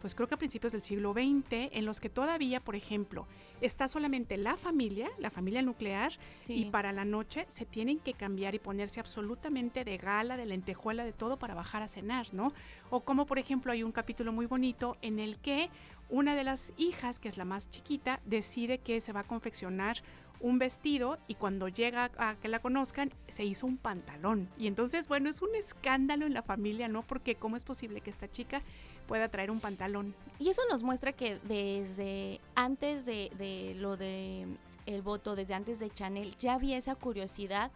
[0.05, 3.27] pues creo que a principios del siglo XX, en los que todavía, por ejemplo,
[3.63, 6.13] está solamente la familia, la familia nuclear,
[6.47, 11.07] y para la noche se tienen que cambiar y ponerse absolutamente de gala, de lentejuela,
[11.07, 12.53] de todo para bajar a cenar, ¿no?
[12.91, 15.71] O como, por ejemplo, hay un capítulo muy bonito en el que
[16.11, 20.03] una de las hijas, que es la más chiquita, decide que se va a confeccionar
[20.45, 24.51] un vestido y cuando llega a que la conozcan se hizo un pantalón.
[24.59, 27.03] Y entonces, bueno, es un escándalo en la familia, ¿no?
[27.03, 28.63] Porque ¿cómo es posible que esta chica
[29.07, 30.15] pueda traer un pantalón?
[30.39, 34.47] Y eso nos muestra que desde antes de, de lo de
[34.87, 37.71] el voto, desde antes de Chanel, ya había esa curiosidad.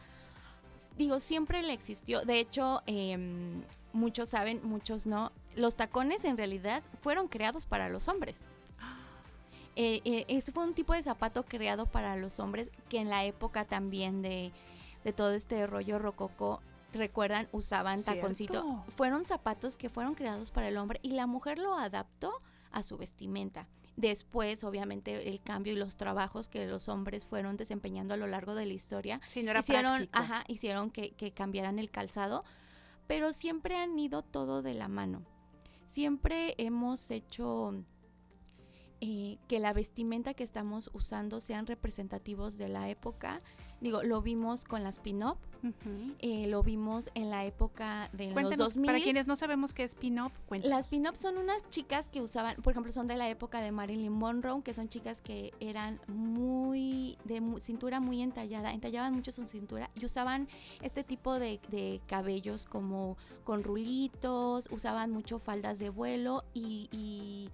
[0.96, 2.24] Digo, siempre le existió.
[2.24, 3.62] De hecho, em,
[3.92, 5.32] muchos saben, muchos no.
[5.54, 8.44] Los tacones en realidad fueron creados para los hombres.
[9.80, 13.64] Eh, eh, fue un tipo de zapato creado para los hombres que en la época
[13.64, 14.50] también de,
[15.04, 16.60] de todo este rollo rococó,
[16.92, 18.20] recuerdan, usaban Cierto.
[18.20, 18.84] taconcito.
[18.88, 22.96] Fueron zapatos que fueron creados para el hombre y la mujer lo adaptó a su
[22.96, 23.66] vestimenta.
[23.96, 28.54] Después, obviamente, el cambio y los trabajos que los hombres fueron desempeñando a lo largo
[28.54, 32.44] de la historia Sí, no era hicieron, ajá, hicieron que, que cambiaran el calzado,
[33.08, 35.22] pero siempre han ido todo de la mano.
[35.88, 37.74] Siempre hemos hecho
[39.00, 43.40] eh, que la vestimenta que estamos usando sean representativos de la época.
[43.80, 45.36] Digo, lo vimos con las pin-up,
[46.18, 48.86] eh, lo vimos en la época de los Cuéntanos, 2000.
[48.86, 50.76] para quienes no sabemos qué es pin-up, cuéntanos.
[50.76, 54.12] Las pin-up son unas chicas que usaban, por ejemplo, son de la época de Marilyn
[54.12, 59.46] Monroe, que son chicas que eran muy de mu- cintura muy entallada, entallaban mucho su
[59.46, 60.48] cintura y usaban
[60.82, 67.50] este tipo de, de cabellos como con rulitos, usaban mucho faldas de vuelo y, y-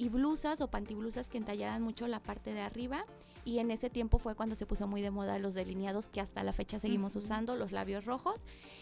[0.00, 3.04] y blusas o pantiblusas que entallaran mucho la parte de arriba.
[3.48, 6.42] Y en ese tiempo fue cuando se puso muy de moda los delineados que hasta
[6.42, 7.20] la fecha seguimos Ujú.
[7.24, 8.40] usando, los labios rojos.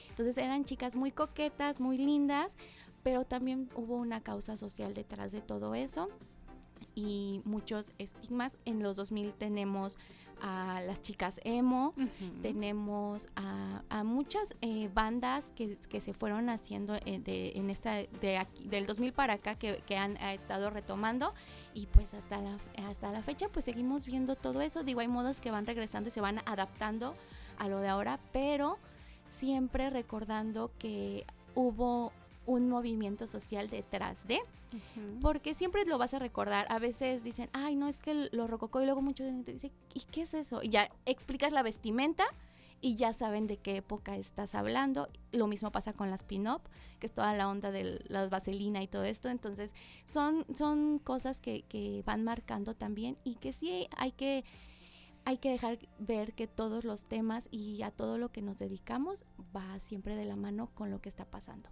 [0.09, 2.57] Entonces eran chicas muy coquetas, muy lindas,
[3.05, 6.09] pero también hubo una causa social detrás de todo eso
[6.97, 8.57] y muchos estigmas.
[8.65, 9.99] En los 2000 tenemos
[10.43, 11.95] a las chicas emo,
[12.43, 18.03] tenemos a, a muchas eh, bandas que, que se fueron haciendo eh, de- en esta
[18.21, 21.33] de aquí- del 2000 para acá que, que han ha estado retomando
[21.77, 22.57] y pues hasta la,
[22.89, 24.83] hasta la fecha pues seguimos viendo todo eso.
[24.83, 27.15] Digo, hay modas que van regresando y se van adaptando
[27.59, 28.79] a lo de ahora, pero
[29.31, 32.13] siempre recordando que hubo
[32.47, 34.41] un movimiento social detrás de,
[35.21, 36.67] porque siempre lo vas a recordar.
[36.71, 40.01] A veces dicen, ay, no, es que lo rococó y luego mucha gente dice, ¿y
[40.11, 40.63] qué es eso?
[40.63, 42.25] Y ya explicas la vestimenta
[42.81, 45.09] y ya saben de qué época estás hablando.
[45.33, 46.63] Lo mismo pasa con las pin-up,
[46.99, 49.29] que es toda la onda de la vaselina y todo esto.
[49.29, 49.73] Entonces,
[50.07, 54.45] son, son cosas que, que van marcando también y que sí hay que
[55.27, 59.25] hay que dejar ver que todos los temas y a todo lo que nos dedicamos
[59.55, 61.69] va siempre de la mano con lo que está pasando.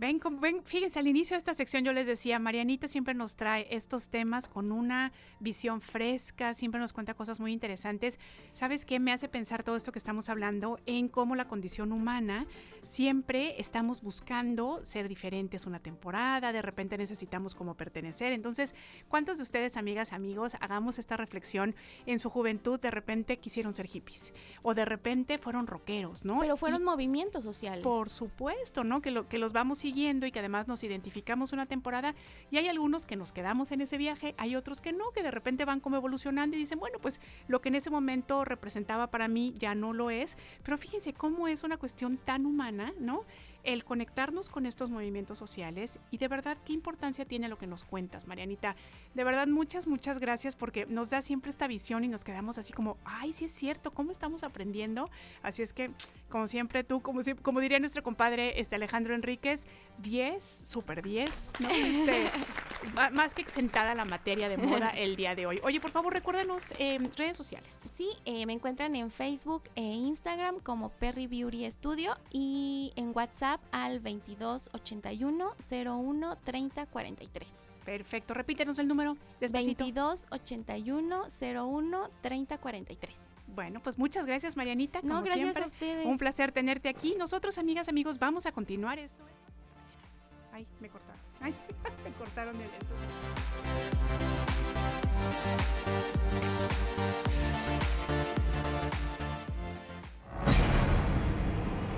[0.00, 3.66] Ven, ven, fíjense, al inicio de esta sección yo les decía, Marianita siempre nos trae
[3.68, 8.18] estos temas con una visión fresca, siempre nos cuenta cosas muy interesantes.
[8.54, 8.98] ¿Sabes qué?
[8.98, 12.46] Me hace pensar todo esto que estamos hablando en cómo la condición humana
[12.82, 18.32] siempre estamos buscando ser diferentes una temporada, de repente necesitamos como pertenecer.
[18.32, 18.74] Entonces,
[19.10, 21.74] ¿cuántos de ustedes, amigas, amigos, hagamos esta reflexión
[22.06, 24.32] en su juventud, de repente quisieron ser hippies
[24.62, 26.38] o de repente fueron rockeros, ¿no?
[26.40, 27.82] Pero Y- fueron movimientos sociales.
[27.82, 29.02] por supuesto, ¿no?
[29.02, 32.14] Que, lo, que los vamos siguiendo y que además nos identificamos una temporada.
[32.52, 35.32] Y hay algunos que nos quedamos en ese viaje, hay otros que no, que de
[35.32, 39.26] repente van como evolucionando y dicen, bueno, pues lo que en ese momento representaba para
[39.26, 40.38] mí ya no lo es.
[40.62, 43.24] Pero fíjense cómo es una cuestión tan humana, ¿no?
[43.64, 47.84] El conectarnos con estos movimientos sociales y de verdad qué importancia tiene lo que nos
[47.84, 48.76] cuentas, Marianita.
[49.14, 52.72] De verdad, muchas, muchas gracias porque nos da siempre esta visión y nos quedamos así
[52.72, 55.10] como, ay, sí es cierto, ¿cómo estamos aprendiendo?
[55.42, 55.90] Así es que,
[56.28, 59.66] como siempre, tú, como, como diría nuestro compadre este Alejandro Enríquez,
[59.98, 61.68] 10, super 10, ¿no?
[61.68, 62.30] Este,
[63.12, 65.60] más que exentada la materia de moda el día de hoy.
[65.64, 67.90] Oye, por favor, recuérdanos eh, redes sociales.
[67.94, 73.49] Sí, eh, me encuentran en Facebook e Instagram como Perry Beauty Studio y en WhatsApp
[73.72, 77.48] al 2281 01 30 43.
[77.84, 79.16] Perfecto, repítenos el número.
[79.40, 79.84] Despacito.
[79.84, 83.16] 2281 01 30 43.
[83.54, 85.00] Bueno, pues muchas gracias, Marianita.
[85.02, 85.62] No, como gracias siempre.
[85.64, 86.06] a ustedes.
[86.06, 87.16] Un placer tenerte aquí.
[87.18, 89.24] Nosotros, amigas, amigos, vamos a continuar esto.
[90.52, 91.20] Ay, me cortaron.
[91.40, 91.54] Ay,
[92.04, 92.70] me cortaron el.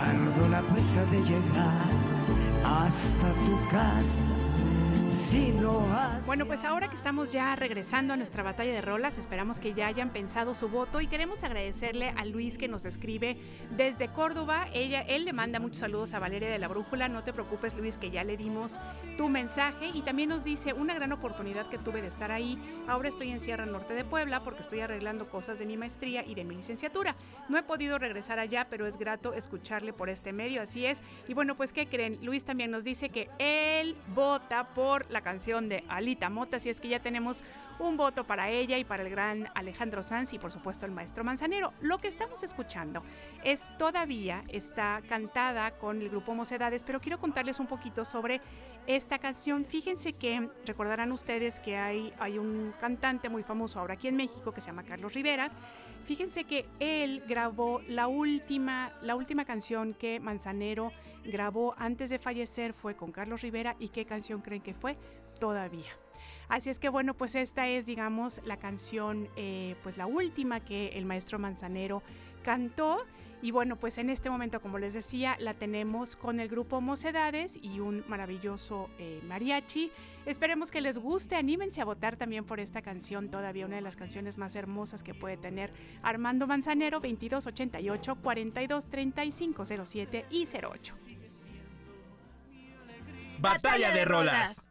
[0.00, 1.90] guardo la prisa de llegar
[2.64, 4.39] hasta tu casa.
[6.26, 9.88] Bueno, pues ahora que estamos ya regresando a nuestra batalla de rolas, esperamos que ya
[9.88, 13.36] hayan pensado su voto y queremos agradecerle a Luis que nos escribe
[13.76, 14.68] desde Córdoba.
[14.72, 17.08] Ella, él le manda muchos saludos a Valeria de la Brújula.
[17.08, 18.78] No te preocupes, Luis, que ya le dimos
[19.16, 22.56] tu mensaje y también nos dice una gran oportunidad que tuve de estar ahí.
[22.86, 26.36] Ahora estoy en Sierra Norte de Puebla porque estoy arreglando cosas de mi maestría y
[26.36, 27.16] de mi licenciatura.
[27.48, 31.02] No he podido regresar allá, pero es grato escucharle por este medio, así es.
[31.26, 32.18] Y bueno, pues ¿qué creen?
[32.22, 36.80] Luis también nos dice que él vota por la canción de Alita Mota, así es
[36.80, 37.42] que ya tenemos
[37.80, 41.24] un voto para ella y para el gran Alejandro Sanz y por supuesto el maestro
[41.24, 41.72] Manzanero.
[41.80, 43.02] Lo que estamos escuchando
[43.42, 48.40] es todavía está cantada con el grupo Mocedades, pero quiero contarles un poquito sobre
[48.86, 49.64] esta canción.
[49.64, 54.52] Fíjense que recordarán ustedes que hay, hay un cantante muy famoso ahora aquí en México
[54.52, 55.50] que se llama Carlos Rivera.
[56.04, 60.92] Fíjense que él grabó la última, la última canción que Manzanero
[61.24, 63.76] grabó antes de fallecer fue con Carlos Rivera.
[63.78, 64.98] ¿Y qué canción creen que fue?
[65.38, 65.90] Todavía.
[66.50, 70.88] Así es que bueno, pues esta es, digamos, la canción, eh, pues la última que
[70.98, 72.02] el maestro Manzanero
[72.42, 73.06] cantó.
[73.40, 77.56] Y bueno, pues en este momento, como les decía, la tenemos con el grupo Mocedades
[77.62, 79.92] y un maravilloso eh, mariachi.
[80.26, 83.94] Esperemos que les guste, anímense a votar también por esta canción, todavía una de las
[83.94, 85.72] canciones más hermosas que puede tener
[86.02, 90.94] Armando Manzanero, 2288 423507 y 08.
[93.38, 94.69] Batalla de rolas.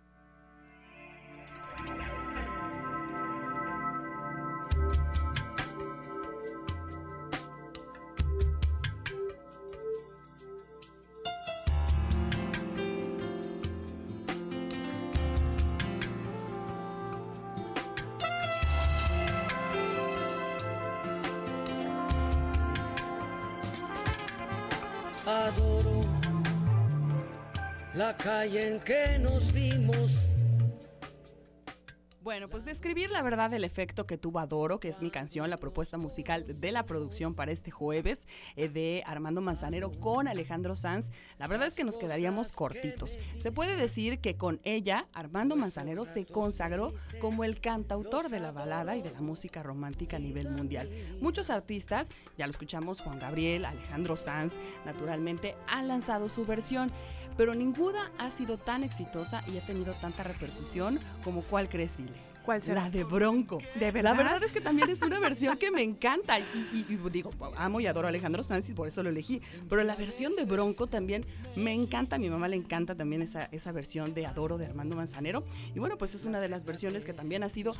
[28.23, 30.29] Calle en que nos vimos.
[32.21, 35.57] Bueno, pues describir la verdad del efecto que tuvo Adoro, que es mi canción, la
[35.57, 41.11] propuesta musical de la producción para este jueves eh, de Armando Manzanero con Alejandro Sanz,
[41.39, 43.17] la verdad es que nos quedaríamos cortitos.
[43.37, 48.51] Se puede decir que con ella Armando Manzanero se consagró como el cantautor de la
[48.51, 50.91] balada y de la música romántica a nivel mundial.
[51.21, 54.55] Muchos artistas, ya lo escuchamos, Juan Gabriel, Alejandro Sanz,
[54.85, 56.91] naturalmente han lanzado su versión
[57.39, 62.28] pero ninguna ha sido tan exitosa y ha tenido tanta repercusión como cuál crees, Sile.
[62.49, 62.85] ¿Cuál será?
[62.85, 63.59] La de Bronco.
[63.75, 64.11] ¿De verdad?
[64.11, 66.39] La verdad es que también es una versión que me encanta.
[66.39, 66.43] Y,
[66.73, 69.39] y- y digo, amo y adoro a Alejandro Sanz y por eso lo elegí.
[69.69, 72.15] Pero la versión de Bronco también me encanta.
[72.15, 75.43] A mi mamá le encanta también esa, esa versión de Adoro de Armando Manzanero.
[75.75, 77.75] Y bueno, pues es una de las versiones que también ha sido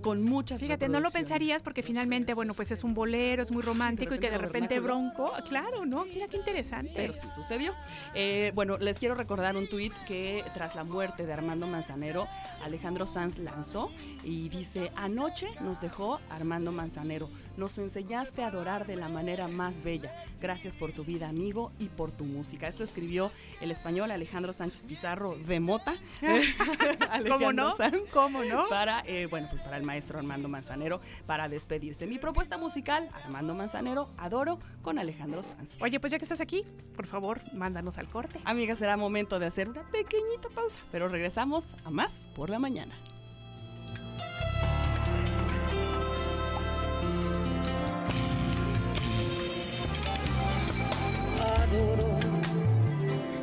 [0.00, 3.62] con muchas Fíjate, no lo pensarías porque finalmente, bueno, pues es un bolero, es muy
[3.62, 6.04] romántico y que de repente bronco, claro, ¿no?
[6.04, 6.92] Mira qué interesante.
[6.94, 7.72] Pero sí sucedió.
[8.14, 12.28] Eh, bueno, les quiero recordar un tuit que tras la muerte de Armando Manzanero,
[12.62, 13.90] Alejandro Sanz lanzó
[14.22, 19.82] y dice, anoche nos dejó Armando Manzanero, nos enseñaste a adorar de la manera más
[19.82, 20.12] bella.
[20.40, 22.68] Gracias por tu vida, amigo, y por tu música.
[22.68, 23.30] Esto escribió
[23.60, 25.94] el español Alejandro Sánchez Pizarro de Mota.
[27.28, 27.76] ¿Cómo no?
[27.76, 28.68] Sanz, ¿Cómo no?
[28.68, 32.06] Para, eh, bueno, pues para el maestro Armando Manzanero, para despedirse.
[32.06, 35.76] Mi propuesta musical, Armando Manzanero, Adoro, con Alejandro Sanz.
[35.80, 36.64] Oye, pues ya que estás aquí,
[36.96, 38.40] por favor, mándanos al corte.
[38.44, 42.94] Amiga, será momento de hacer una pequeñita pausa, pero regresamos a más por la mañana.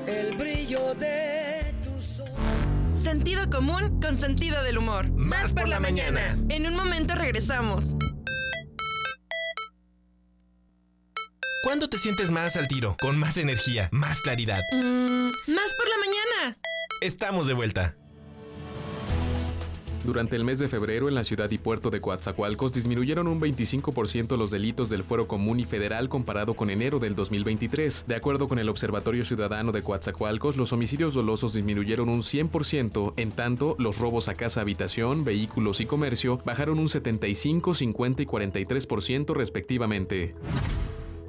[0.08, 3.00] El brillo de tus ojos.
[3.02, 5.10] Sentido común con sentido del humor.
[5.12, 6.38] Más por la mañana.
[6.50, 7.96] En un momento regresamos.
[11.64, 12.98] ¿Cuándo te sientes más al tiro?
[13.00, 14.62] Con más energía, más claridad.
[14.74, 16.58] Mm, más por la mañana.
[17.02, 17.96] Estamos de vuelta.
[20.04, 24.36] Durante el mes de febrero, en la ciudad y puerto de Coatzacoalcos disminuyeron un 25%
[24.36, 28.06] los delitos del fuero común y federal comparado con enero del 2023.
[28.08, 33.32] De acuerdo con el Observatorio Ciudadano de Coatzacoalcos, los homicidios dolosos disminuyeron un 100%, en
[33.32, 39.36] tanto, los robos a casa, habitación, vehículos y comercio bajaron un 75, 50 y 43%
[39.36, 40.34] respectivamente.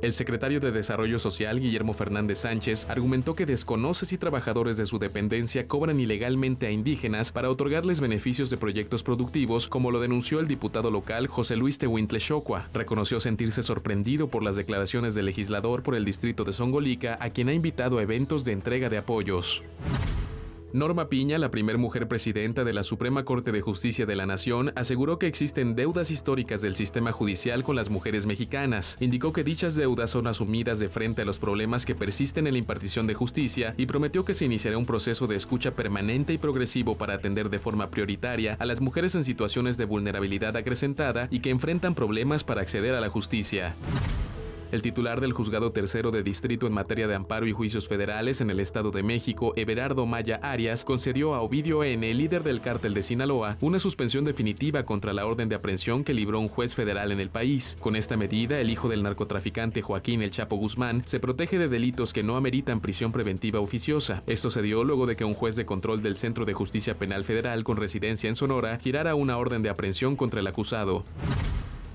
[0.03, 4.98] El secretario de Desarrollo Social, Guillermo Fernández Sánchez, argumentó que desconoce si trabajadores de su
[4.98, 10.48] dependencia cobran ilegalmente a indígenas para otorgarles beneficios de proyectos productivos, como lo denunció el
[10.48, 12.68] diputado local José Luis Tehuintle Xocua.
[12.74, 17.48] Reconoció sentirse sorprendido por las declaraciones del legislador por el distrito de Songolica, a quien
[17.48, 19.62] ha invitado a eventos de entrega de apoyos.
[20.74, 24.72] Norma Piña, la primer mujer presidenta de la Suprema Corte de Justicia de la Nación,
[24.74, 28.96] aseguró que existen deudas históricas del sistema judicial con las mujeres mexicanas.
[28.98, 32.58] Indicó que dichas deudas son asumidas de frente a los problemas que persisten en la
[32.58, 36.96] impartición de justicia y prometió que se iniciará un proceso de escucha permanente y progresivo
[36.96, 41.50] para atender de forma prioritaria a las mujeres en situaciones de vulnerabilidad acrecentada y que
[41.50, 43.74] enfrentan problemas para acceder a la justicia.
[44.72, 48.48] El titular del Juzgado Tercero de Distrito en materia de amparo y juicios federales en
[48.48, 53.02] el Estado de México, Everardo Maya Arias, concedió a Ovidio N., líder del cártel de
[53.02, 57.20] Sinaloa, una suspensión definitiva contra la orden de aprehensión que libró un juez federal en
[57.20, 57.76] el país.
[57.80, 62.14] Con esta medida, el hijo del narcotraficante Joaquín El Chapo Guzmán se protege de delitos
[62.14, 64.22] que no ameritan prisión preventiva oficiosa.
[64.26, 67.24] Esto se dio luego de que un juez de control del Centro de Justicia Penal
[67.24, 71.04] Federal con residencia en Sonora girara una orden de aprehensión contra el acusado.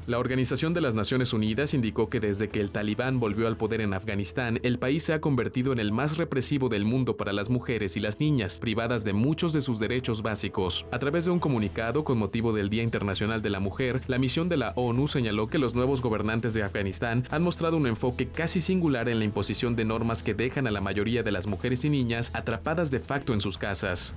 [0.07, 3.81] La Organización de las Naciones Unidas indicó que desde que el talibán volvió al poder
[3.81, 7.49] en Afganistán, el país se ha convertido en el más represivo del mundo para las
[7.49, 10.85] mujeres y las niñas, privadas de muchos de sus derechos básicos.
[10.91, 14.47] A través de un comunicado con motivo del Día Internacional de la Mujer, la misión
[14.47, 18.61] de la ONU señaló que los nuevos gobernantes de Afganistán han mostrado un enfoque casi
[18.61, 21.89] singular en la imposición de normas que dejan a la mayoría de las mujeres y
[21.89, 24.15] niñas atrapadas de facto en sus casas.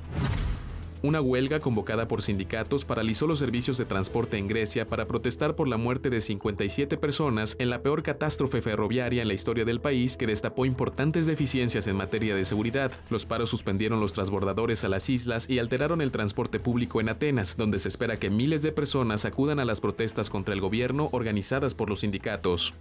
[1.02, 5.66] Una huelga convocada por sindicatos paralizó los servicios de transporte en Grecia para protestar por
[5.66, 10.18] la muerte de 57 personas en la peor catástrofe ferroviaria en la historia del país
[10.18, 12.92] que destapó importantes deficiencias en materia de seguridad.
[13.08, 17.56] Los paros suspendieron los transbordadores a las islas y alteraron el transporte público en Atenas,
[17.56, 21.72] donde se espera que miles de personas acudan a las protestas contra el gobierno organizadas
[21.72, 22.74] por los sindicatos.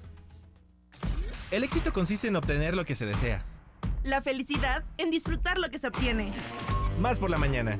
[1.51, 3.45] El éxito consiste en obtener lo que se desea.
[4.03, 6.32] La felicidad en disfrutar lo que se obtiene.
[6.99, 7.77] Más por la mañana.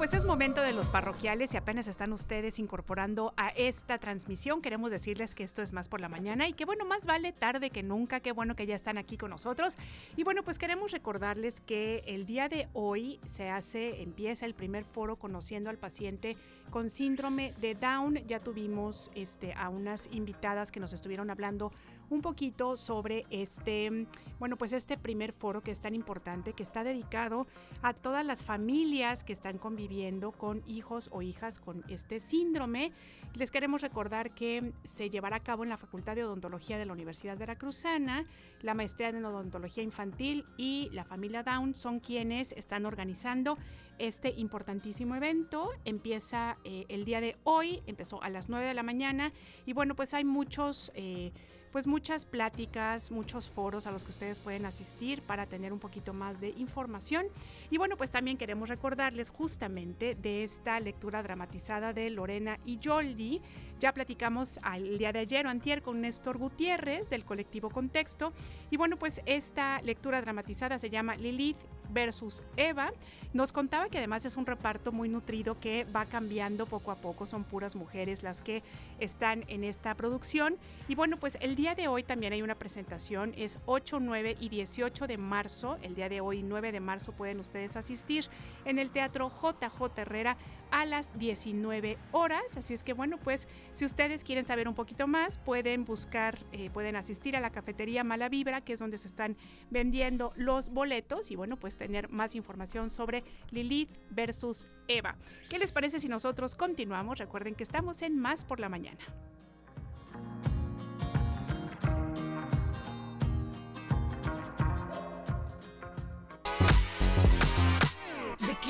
[0.00, 4.62] Pues es momento de los parroquiales y apenas están ustedes incorporando a esta transmisión.
[4.62, 7.68] Queremos decirles que esto es más por la mañana y que bueno, más vale tarde
[7.68, 8.20] que nunca.
[8.20, 9.76] Qué bueno que ya están aquí con nosotros.
[10.16, 14.86] Y bueno, pues queremos recordarles que el día de hoy se hace, empieza el primer
[14.86, 16.34] foro conociendo al paciente
[16.70, 18.26] con síndrome de Down.
[18.26, 21.72] Ya tuvimos este, a unas invitadas que nos estuvieron hablando
[22.10, 24.06] un poquito sobre este,
[24.38, 27.46] bueno, pues este primer foro que es tan importante, que está dedicado
[27.82, 32.92] a todas las familias que están conviviendo con hijos o hijas con este síndrome.
[33.34, 36.92] Les queremos recordar que se llevará a cabo en la Facultad de Odontología de la
[36.92, 38.26] Universidad Veracruzana,
[38.60, 43.56] la maestría en odontología infantil y la familia Down son quienes están organizando
[43.98, 45.70] este importantísimo evento.
[45.84, 49.32] Empieza eh, el día de hoy, empezó a las 9 de la mañana
[49.64, 50.90] y bueno, pues hay muchos...
[50.94, 51.32] Eh,
[51.72, 56.12] pues muchas pláticas, muchos foros a los que ustedes pueden asistir para tener un poquito
[56.12, 57.26] más de información.
[57.70, 63.40] Y bueno, pues también queremos recordarles justamente de esta lectura dramatizada de Lorena y Yoldi.
[63.78, 68.32] Ya platicamos al día de ayer o antier con Néstor Gutiérrez del colectivo Contexto.
[68.70, 71.56] Y bueno, pues esta lectura dramatizada se llama Lilith
[71.92, 72.92] versus Eva.
[73.32, 77.26] Nos contaba que además es un reparto muy nutrido que va cambiando poco a poco.
[77.26, 78.64] Son puras mujeres las que
[78.98, 80.56] están en esta producción.
[80.88, 83.32] Y bueno, pues el día de hoy también hay una presentación.
[83.36, 85.78] Es 8, 9 y 18 de marzo.
[85.82, 88.26] El día de hoy, 9 de marzo, pueden ustedes asistir
[88.64, 90.36] en el Teatro JJ Herrera
[90.70, 92.56] a las 19 horas.
[92.56, 96.70] Así es que bueno, pues si ustedes quieren saber un poquito más, pueden buscar, eh,
[96.70, 99.36] pueden asistir a la cafetería Mala Vibra, que es donde se están
[99.70, 105.16] vendiendo los boletos y bueno, pues tener más información sobre Lilith versus Eva.
[105.48, 107.18] ¿Qué les parece si nosotros continuamos?
[107.18, 109.00] Recuerden que estamos en Más por la Mañana.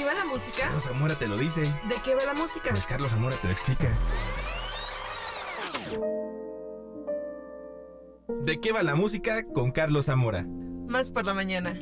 [0.00, 0.62] Qué va la música?
[0.62, 1.60] Carlos Zamora te lo dice.
[1.60, 2.70] ¿De qué va la música?
[2.70, 3.98] Pues Carlos Zamora te lo explica.
[8.42, 10.46] ¿De qué va la música con Carlos Zamora?
[10.88, 11.78] Más por la mañana.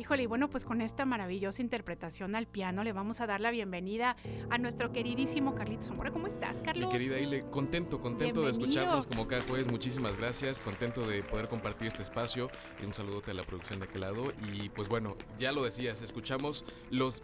[0.00, 3.50] Híjole, y bueno, pues con esta maravillosa interpretación al piano le vamos a dar la
[3.50, 4.16] bienvenida
[4.48, 6.10] a nuestro queridísimo Carlitos Zamora.
[6.10, 6.90] ¿Cómo estás, Mi Carlos?
[6.90, 9.70] querida Ile, contento, contento de escucharnos como cada jueves.
[9.70, 10.62] Muchísimas gracias.
[10.62, 12.50] Contento de poder compartir este espacio.
[12.82, 14.32] Y un saludote a la producción de aquel lado.
[14.50, 17.22] Y pues bueno, ya lo decías, escuchamos los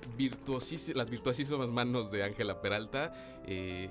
[0.94, 3.88] las virtuosísimas manos de Ángela Peralta eh,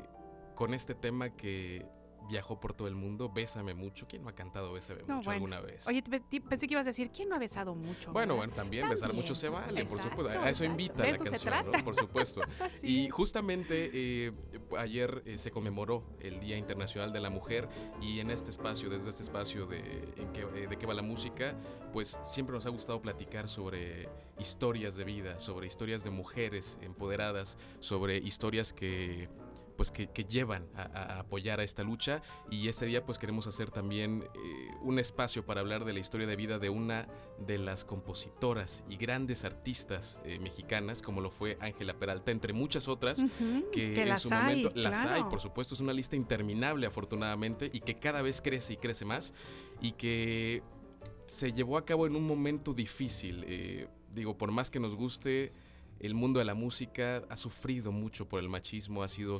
[0.53, 1.87] con este tema que
[2.27, 3.29] viajó por todo el mundo.
[3.29, 4.07] Bésame mucho.
[4.07, 5.31] ¿Quién no ha cantado Bésame No, mucho bueno.
[5.31, 5.87] alguna vez?
[5.87, 8.11] Oye, pensé que ibas a decir, ¿quién no ha besado mucho?
[8.11, 10.29] Bueno, bueno, también, besar mucho se vale, por supuesto.
[10.29, 10.65] A eso exacto.
[10.65, 11.77] invita De la eso se canción, trata.
[11.77, 11.83] ¿no?
[11.83, 12.41] Por supuesto.
[12.83, 14.31] Y justamente eh,
[14.77, 17.67] ayer eh, se conmemoró el Día Internacional de la Mujer
[18.01, 19.79] y en este espacio, desde este espacio de,
[20.17, 21.55] en que, eh, de qué va la música,
[21.91, 24.09] pues siempre nos ha gustado platicar sobre
[24.39, 29.29] historias de vida, sobre historias de mujeres empoderadas, sobre historias que
[29.75, 33.47] pues que, que llevan a, a apoyar a esta lucha y este día pues queremos
[33.47, 37.07] hacer también eh, un espacio para hablar de la historia de vida de una
[37.39, 42.87] de las compositoras y grandes artistas eh, mexicanas como lo fue Ángela Peralta entre muchas
[42.87, 43.23] otras
[43.71, 45.15] que, que en las su hay, momento las claro.
[45.15, 49.05] hay por supuesto es una lista interminable afortunadamente y que cada vez crece y crece
[49.05, 49.33] más
[49.81, 50.63] y que
[51.25, 55.51] se llevó a cabo en un momento difícil eh, digo por más que nos guste
[55.99, 59.39] el mundo de la música ha sufrido mucho por el machismo, ha sido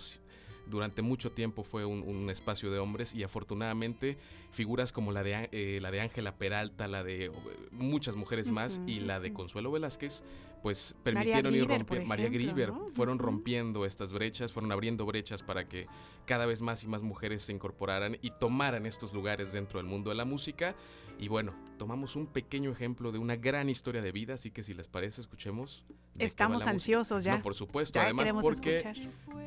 [0.67, 4.17] durante mucho tiempo fue un, un espacio de hombres y afortunadamente
[4.51, 7.31] figuras como la de eh, la de Ángela Peralta, la de eh,
[7.71, 10.23] muchas mujeres más y la de Consuelo Velázquez,
[10.63, 12.87] pues permitieron ir rompiendo, María Grieber, ¿no?
[12.87, 15.87] fueron rompiendo estas brechas, fueron abriendo brechas para que
[16.25, 20.09] cada vez más y más mujeres se incorporaran y tomaran estos lugares dentro del mundo
[20.09, 20.75] de la música.
[21.19, 24.73] Y bueno, tomamos un pequeño ejemplo de una gran historia de vida, así que si
[24.73, 25.85] les parece, escuchemos.
[26.17, 27.37] Estamos ansiosos ya.
[27.37, 28.95] No, por supuesto, Ya además porque escuchar.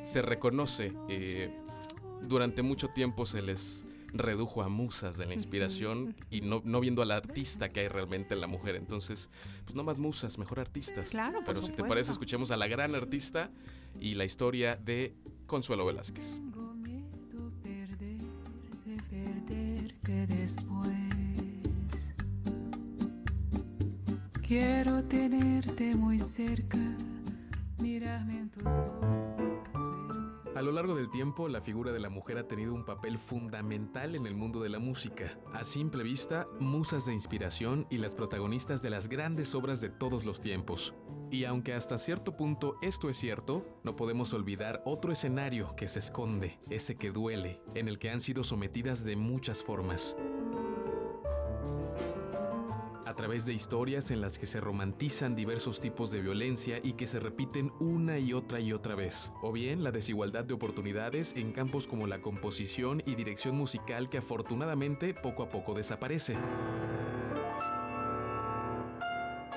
[0.04, 1.50] se reconoce, eh,
[2.22, 7.02] durante mucho tiempo se les redujo a musas de la inspiración y no, no viendo
[7.02, 8.74] a la artista que hay realmente en la mujer.
[8.76, 9.30] Entonces,
[9.64, 11.10] pues no más musas, mejor artistas.
[11.10, 13.50] Claro, por Pero si te parece, escuchemos a la gran artista
[14.00, 15.14] y la historia de
[15.46, 16.40] Consuelo Velázquez.
[24.48, 26.78] Quiero tenerte muy cerca,
[27.76, 28.64] mírame en tus
[30.56, 34.14] A lo largo del tiempo, la figura de la mujer ha tenido un papel fundamental
[34.14, 35.38] en el mundo de la música.
[35.52, 40.24] A simple vista, musas de inspiración y las protagonistas de las grandes obras de todos
[40.24, 40.94] los tiempos.
[41.30, 45.98] Y aunque hasta cierto punto esto es cierto, no podemos olvidar otro escenario que se
[45.98, 50.16] esconde, ese que duele, en el que han sido sometidas de muchas formas.
[53.18, 57.18] Través de historias en las que se romantizan diversos tipos de violencia y que se
[57.18, 61.88] repiten una y otra y otra vez, o bien la desigualdad de oportunidades en campos
[61.88, 66.36] como la composición y dirección musical que afortunadamente poco a poco desaparece.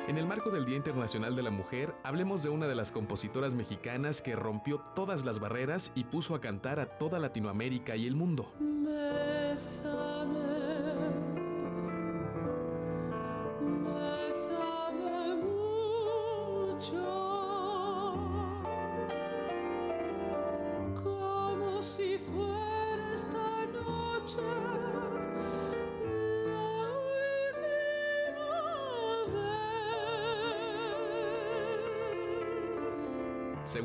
[0.08, 3.54] En el marco del Día Internacional de la Mujer, hablemos de una de las compositoras
[3.54, 8.16] mexicanas que rompió todas las barreras y puso a cantar a toda Latinoamérica y el
[8.16, 8.52] mundo.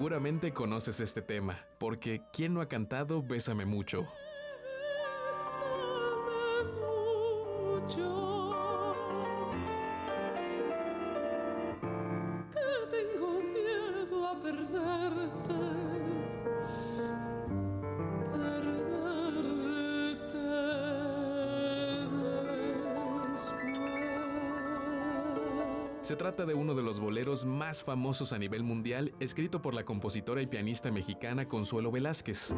[0.07, 4.07] Seguramente conoces este tema, porque ¿quién no ha cantado Bésame mucho?
[27.45, 32.55] Más famosos a nivel mundial, escrito por la compositora y pianista mexicana Consuelo Velázquez.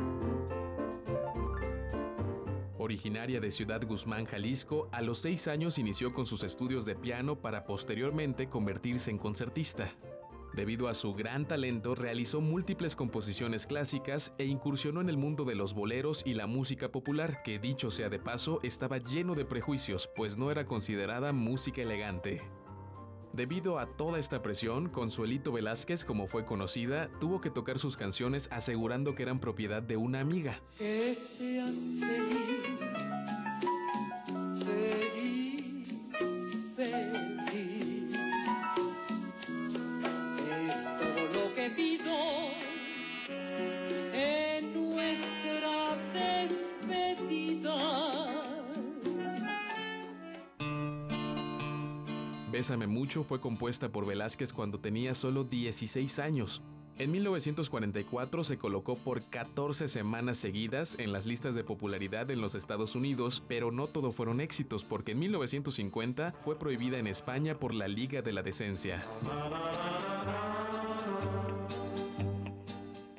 [2.78, 7.40] Originaria de Ciudad Guzmán, Jalisco, a los seis años inició con sus estudios de piano
[7.40, 9.92] para posteriormente convertirse en concertista.
[10.54, 15.54] Debido a su gran talento, realizó múltiples composiciones clásicas e incursionó en el mundo de
[15.54, 20.08] los boleros y la música popular, que dicho sea de paso, estaba lleno de prejuicios,
[20.16, 22.42] pues no era considerada música elegante.
[23.32, 28.48] Debido a toda esta presión, Consuelito Velázquez, como fue conocida, tuvo que tocar sus canciones
[28.50, 30.60] asegurando que eran propiedad de una amiga.
[52.58, 56.60] Bésame mucho fue compuesta por Velázquez cuando tenía solo 16 años.
[56.96, 62.56] En 1944 se colocó por 14 semanas seguidas en las listas de popularidad en los
[62.56, 67.72] Estados Unidos, pero no todo fueron éxitos porque en 1950 fue prohibida en España por
[67.72, 69.04] la Liga de la Decencia.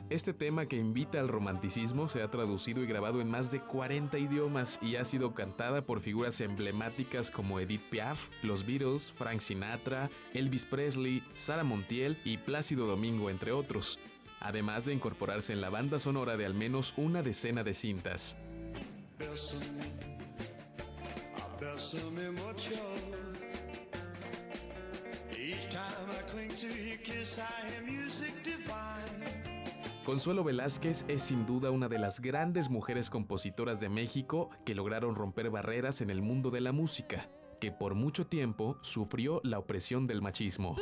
[0.10, 4.18] Este tema que invita al romanticismo se ha traducido y grabado en más de 40
[4.18, 10.10] idiomas y ha sido cantada por figuras emblemáticas como Edith Piaf, los Beatles, Frank Sinatra,
[10.34, 14.00] Elvis Presley, Sara Montiel y Plácido Domingo, entre otros,
[14.40, 18.36] además de incorporarse en la banda sonora de al menos una decena de cintas.
[30.10, 35.14] Consuelo Velázquez es sin duda una de las grandes mujeres compositoras de México que lograron
[35.14, 37.30] romper barreras en el mundo de la música,
[37.62, 40.76] que por mucho tiempo sufrió la opresión del machismo.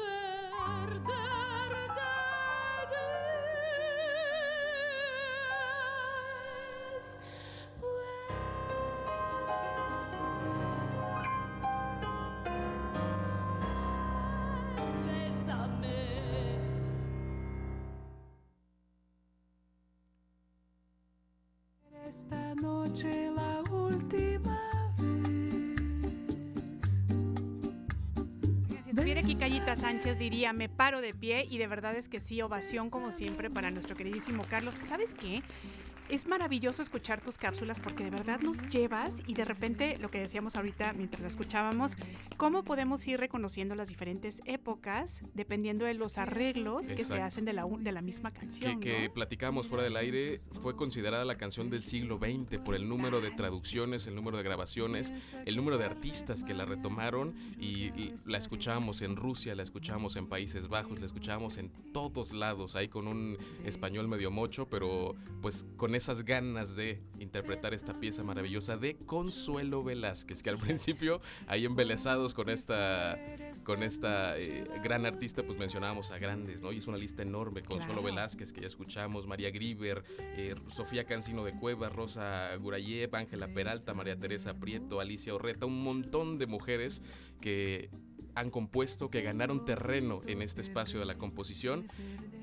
[30.54, 33.96] Me paro de pie y de verdad es que sí, ovación como siempre para nuestro
[33.96, 34.78] queridísimo Carlos.
[34.88, 35.42] ¿Sabes qué?
[36.10, 40.20] Es maravilloso escuchar tus cápsulas porque de verdad nos llevas y de repente lo que
[40.20, 41.98] decíamos ahorita mientras la escuchábamos,
[42.38, 47.52] cómo podemos ir reconociendo las diferentes épocas dependiendo de los arreglos que se hacen de
[47.52, 48.80] la, de la misma canción.
[48.80, 52.88] que, que platicamos fuera del aire, fue considerada la canción del siglo XX por el
[52.88, 55.12] número de traducciones, el número de grabaciones,
[55.46, 60.16] el número de artistas que la retomaron y, y la escuchábamos en Rusia, la escuchábamos
[60.16, 65.16] en Países Bajos, la escuchábamos en todos lados, ahí con un español medio mocho, pero
[65.42, 71.22] pues con esas ganas de interpretar esta pieza maravillosa de Consuelo Velázquez, que al principio
[71.48, 73.20] ahí embelesados con esta
[73.64, 76.72] con esta eh, gran artista, pues mencionábamos a grandes, ¿no?
[76.72, 77.64] Y es una lista enorme.
[77.64, 78.16] Consuelo Claro.
[78.16, 83.94] Velázquez, que ya escuchamos, María Griver, eh, Sofía Cancino de Cuevas, Rosa Gurayev, Ángela Peralta,
[83.94, 87.02] María Teresa Prieto, Alicia Orreta, un montón de mujeres
[87.42, 87.90] que
[88.38, 91.88] han compuesto, que ganaron terreno en este espacio de la composición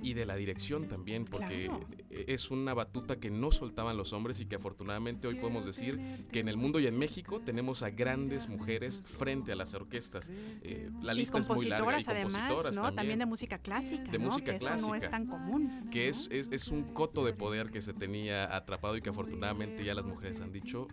[0.02, 1.80] y de la dirección también, porque Claro.
[2.10, 6.40] es una batuta que no soltaban los hombres y que afortunadamente hoy podemos decir que
[6.40, 10.30] en el mundo y en México tenemos a grandes mujeres frente a las orquestas.
[10.62, 12.82] Eh, la Y lista es muy larga y compositoras además, ¿no?
[12.82, 12.96] también.
[12.96, 14.24] También de música clásica, De ¿no?
[14.26, 15.10] música que eso no es clásica.
[15.10, 15.88] tan común.
[15.90, 19.84] que es, es, es un coto de poder que se tenía atrapado y que afortunadamente
[19.84, 20.88] ya las mujeres han dicho,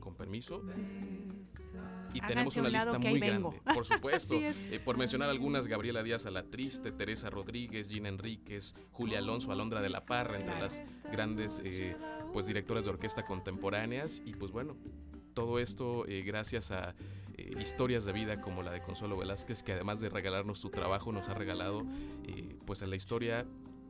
[0.00, 0.62] con permiso.
[2.14, 4.34] Y Háganse tenemos a una un lista muy grande, por supuesto.
[4.34, 9.52] Eh, por mencionar algunas, Gabriela Díaz a la Triste, Teresa Rodríguez, Gina Enríquez, Julia Alonso,
[9.52, 11.96] Alondra de la Parra, entre las grandes eh,
[12.32, 14.22] pues directoras de orquesta contemporáneas.
[14.24, 14.76] Y pues bueno,
[15.34, 16.94] todo esto eh, gracias a
[17.36, 21.12] eh, historias de vida como la de Consuelo Velázquez, que además de regalarnos su trabajo,
[21.12, 21.84] nos ha regalado
[22.64, 23.46] pues en la historia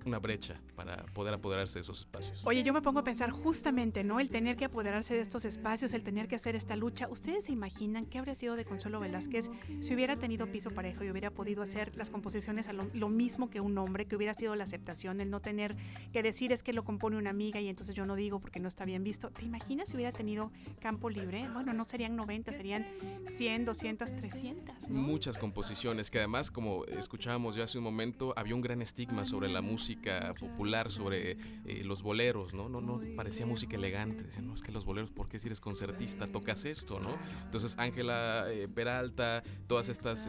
[0.06, 2.42] una brecha para poder apoderarse de esos espacios.
[2.44, 4.20] Oye, yo me pongo a pensar justamente, ¿no?
[4.20, 7.08] El tener que apoderarse de estos espacios, el tener que hacer esta lucha.
[7.08, 9.50] ¿Ustedes se imaginan qué habría sido de Consuelo Velázquez
[9.80, 13.50] si hubiera tenido piso parejo y hubiera podido hacer las composiciones a lo, lo mismo
[13.50, 15.76] que un hombre, que hubiera sido la aceptación, el no tener
[16.12, 18.68] que decir es que lo compone una amiga y entonces yo no digo porque no
[18.68, 19.30] está bien visto?
[19.30, 21.48] ¿Te imaginas si hubiera tenido campo libre?
[21.52, 22.86] Bueno, no serían 90, serían
[23.26, 24.90] 100, 200, 300.
[24.90, 29.48] Muchas composiciones que además, como escuchábamos ya hace un momento, había un gran estigma sobre
[29.48, 29.95] la música
[30.38, 32.68] popular, sobre eh, los boleros, ¿no?
[32.68, 34.24] No, no, parecía música elegante.
[34.24, 37.16] Decían, no, es que los boleros, ¿por qué si eres concertista tocas esto, no?
[37.44, 40.28] Entonces, Ángela eh, Peralta, todas estas...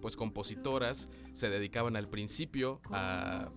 [0.00, 3.48] pues compositoras se dedicaban al principio a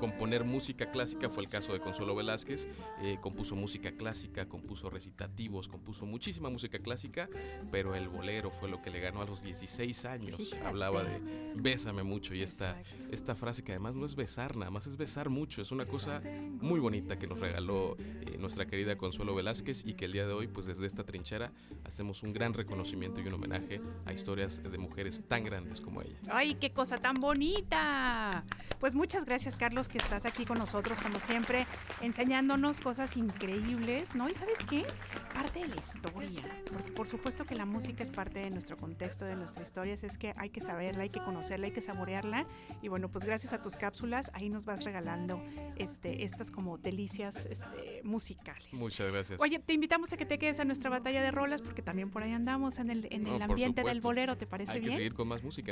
[0.00, 2.68] componer música clásica, fue el caso de Consuelo Velázquez,
[3.02, 7.28] eh, compuso música clásica, compuso recitativos, compuso muchísima música clásica,
[7.70, 10.54] pero el bolero fue lo que le ganó a los 16 años.
[10.64, 11.20] Hablaba de
[11.56, 15.28] bésame mucho y esta, esta frase que además no es besar, nada más es besar
[15.28, 16.22] mucho, es una cosa
[16.60, 20.32] muy bonita que nos regaló eh, nuestra querida Consuelo Velázquez y que el día de
[20.32, 21.52] hoy, pues desde esta trinchera,
[21.84, 26.16] hacemos un gran reconocimiento y un homenaje a historias de mujeres tan grandes como ella.
[26.30, 28.44] Ay, qué cosa tan bonita.
[28.80, 31.66] Pues muchas gracias, Carlos, que estás aquí con nosotros, como siempre,
[32.00, 34.28] enseñándonos cosas increíbles, ¿no?
[34.28, 34.84] Y sabes qué?
[35.32, 36.62] Parte de la historia.
[36.72, 40.02] Porque por supuesto que la música es parte de nuestro contexto, de nuestras historias.
[40.02, 42.46] Es que hay que saberla, hay que conocerla, hay que saborearla.
[42.82, 45.40] Y bueno, pues gracias a tus cápsulas, ahí nos vas regalando
[45.76, 48.74] este, estas como delicias este, musicales.
[48.74, 49.40] Muchas gracias.
[49.40, 52.22] Oye, te invitamos a que te quedes a nuestra batalla de rolas, porque también por
[52.22, 54.92] ahí andamos en el, en No, el por ambiente del bolero, ¿te parece Hay bien?
[54.92, 55.71] que seguir con más música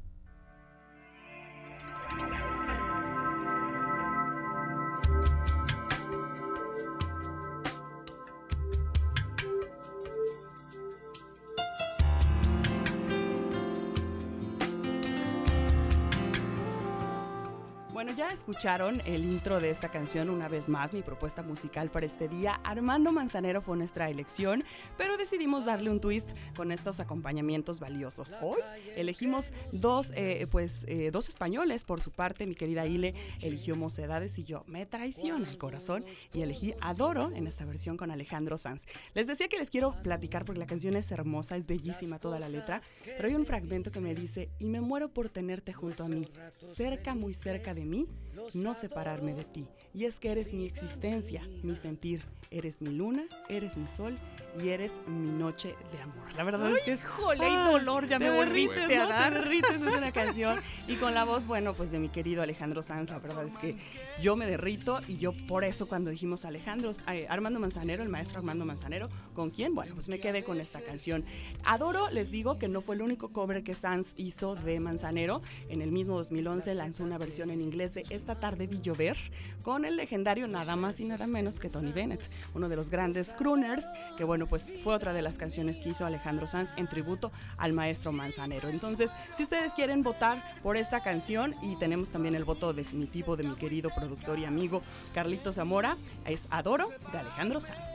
[18.31, 22.61] Escucharon el intro de esta canción una vez más, mi propuesta musical para este día.
[22.63, 24.63] Armando Manzanero fue nuestra elección,
[24.97, 28.33] pero decidimos darle un twist con estos acompañamientos valiosos.
[28.41, 28.59] Hoy
[28.95, 34.39] elegimos dos, eh, pues, eh, dos españoles, por su parte, mi querida Ile eligió Mocedades
[34.39, 38.85] y yo me traiciona el corazón y elegí Adoro en esta versión con Alejandro Sanz.
[39.13, 42.47] Les decía que les quiero platicar porque la canción es hermosa, es bellísima toda la
[42.47, 46.07] letra, pero hay un fragmento que me dice, y me muero por tenerte junto a
[46.07, 46.27] mí,
[46.75, 48.07] cerca, muy cerca de mí,
[48.53, 49.67] no separarme de ti.
[49.93, 54.17] Y es que eres mi existencia, mi sentir, eres mi luna, eres mi sol
[54.61, 56.33] y eres mi noche de amor.
[56.35, 57.01] La verdad es que es...
[57.01, 59.09] Híjole, y dolor, ya me derrites, a ¿no?
[59.09, 59.33] dar.
[59.33, 60.59] Te derrites, es una canción.
[60.87, 63.77] Y con la voz, bueno, pues de mi querido Alejandro Sanz, la verdad es que
[64.21, 68.39] yo me derrito y yo por eso cuando dijimos Alejandro, eh, Armando Manzanero, el maestro
[68.39, 69.73] Armando Manzanero, ¿con quién?
[69.73, 71.23] Bueno, pues me quedé con esta canción.
[71.63, 75.41] Adoro, les digo que no fue el único cover que Sanz hizo de Manzanero.
[75.69, 79.17] En el mismo 2011 lanzó una versión en inglés de Esta tarde vi llover
[79.63, 82.21] con el legendario nada más y nada menos que Tony Bennett,
[82.53, 83.85] uno de los grandes crooners,
[84.17, 87.73] que bueno, pues fue otra de las canciones que hizo Alejandro Sanz en tributo al
[87.73, 88.69] maestro Manzanero.
[88.69, 93.43] Entonces, si ustedes quieren votar por esta canción y tenemos también el voto definitivo de
[93.43, 94.81] mi querido productor y amigo
[95.13, 97.89] Carlito Zamora, es Adoro de Alejandro Sanz.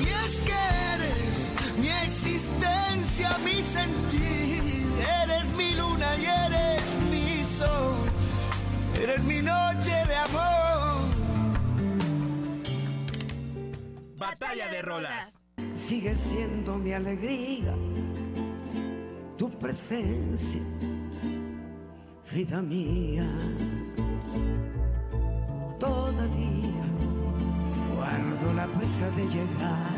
[0.00, 0.52] Y es que
[0.94, 4.58] eres mi existencia, mi sentir.
[5.22, 7.97] Eres mi luna y eres mi sol.
[9.00, 11.08] Eres mi noche de amor.
[14.16, 15.38] Batalla de rolas.
[15.76, 17.74] Sigue siendo mi alegría,
[19.36, 20.60] tu presencia,
[22.32, 23.28] vida mía.
[25.78, 26.84] Todavía
[27.94, 29.96] guardo la prisa de llegar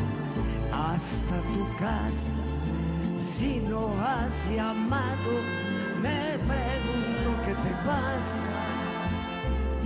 [0.71, 2.39] hasta tu casa.
[3.19, 5.31] Si no has llamado,
[6.03, 8.70] me pregunto qué te pasa.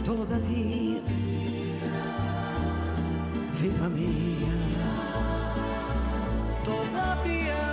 [0.05, 1.01] Todavía,
[3.59, 4.53] vida mía.
[6.63, 7.63] Todavía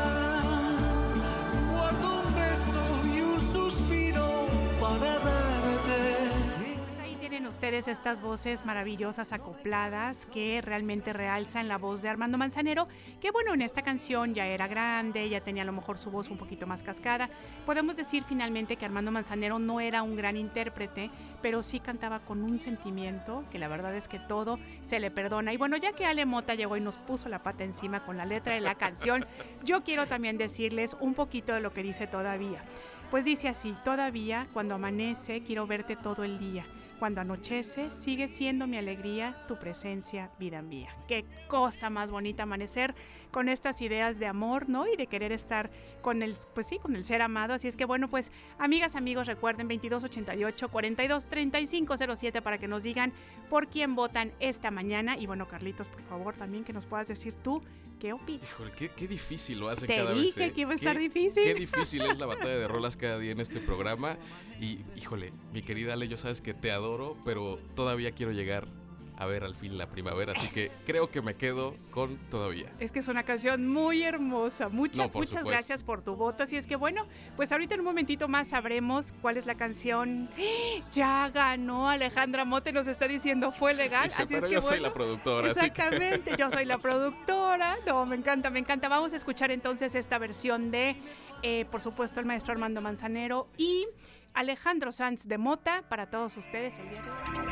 [1.74, 2.84] guardo un beso
[3.14, 4.46] y un suspiro
[4.80, 5.51] para darte.
[7.48, 12.86] Ustedes estas voces maravillosas acopladas que realmente realzan la voz de Armando Manzanero,
[13.20, 16.30] que bueno, en esta canción ya era grande, ya tenía a lo mejor su voz
[16.30, 17.28] un poquito más cascada.
[17.66, 21.10] Podemos decir finalmente que Armando Manzanero no era un gran intérprete,
[21.42, 25.52] pero sí cantaba con un sentimiento que la verdad es que todo se le perdona.
[25.52, 28.24] Y bueno, ya que Ale Mota llegó y nos puso la pata encima con la
[28.24, 29.26] letra de la canción,
[29.64, 32.62] yo quiero también decirles un poquito de lo que dice todavía.
[33.10, 36.64] Pues dice así, todavía cuando amanece quiero verte todo el día.
[37.02, 40.88] Cuando anochece, sigue siendo mi alegría tu presencia, vida mía.
[41.08, 42.94] Qué cosa más bonita amanecer
[43.32, 44.86] con estas ideas de amor, ¿no?
[44.86, 45.70] Y de querer estar
[46.02, 47.54] con el, pues sí, con el ser amado.
[47.54, 53.12] Así es que bueno, pues amigas, amigos, recuerden 2288 42 3507 para que nos digan
[53.50, 55.16] por quién votan esta mañana.
[55.16, 57.62] Y bueno, Carlitos, por favor, también que nos puedas decir tú
[57.98, 58.44] qué opinas.
[58.50, 60.50] Híjole, qué, qué difícil lo hace Te cada dije vez.
[60.50, 60.52] ¿eh?
[60.52, 61.44] que iba a Qué- estar difícil.
[61.44, 64.18] Qué difícil es la batalla de rolas cada día en este programa.
[64.60, 68.66] Y, híjole, mi querida Ale, yo sabes que te adoro, pero todavía quiero llegar
[69.18, 70.32] a ver al fin la primavera.
[70.36, 72.72] Así que creo que me quedo con todavía.
[72.80, 74.68] Es que es una canción muy hermosa.
[74.68, 75.48] Muchas, No, muchas supuesto.
[75.48, 76.42] gracias por tu voto.
[76.42, 77.06] Así es que bueno,
[77.36, 80.28] pues ahorita en un momentito más sabremos cuál es la canción.
[80.92, 84.08] Ya ganó Alejandra Mote, nos está diciendo fue legal.
[84.08, 85.44] Dice, así es que yo soy la productora.
[85.46, 87.76] que- Exactamente, yo soy la productora.
[87.86, 88.88] No, me encanta, me encanta.
[88.88, 90.96] Vamos a escuchar entonces esta versión de
[91.42, 93.86] eh, por supuesto el maestro Armando Manzanero y
[94.34, 97.51] Alejandro Sanz de Mota para todos ustedes el día de hoy.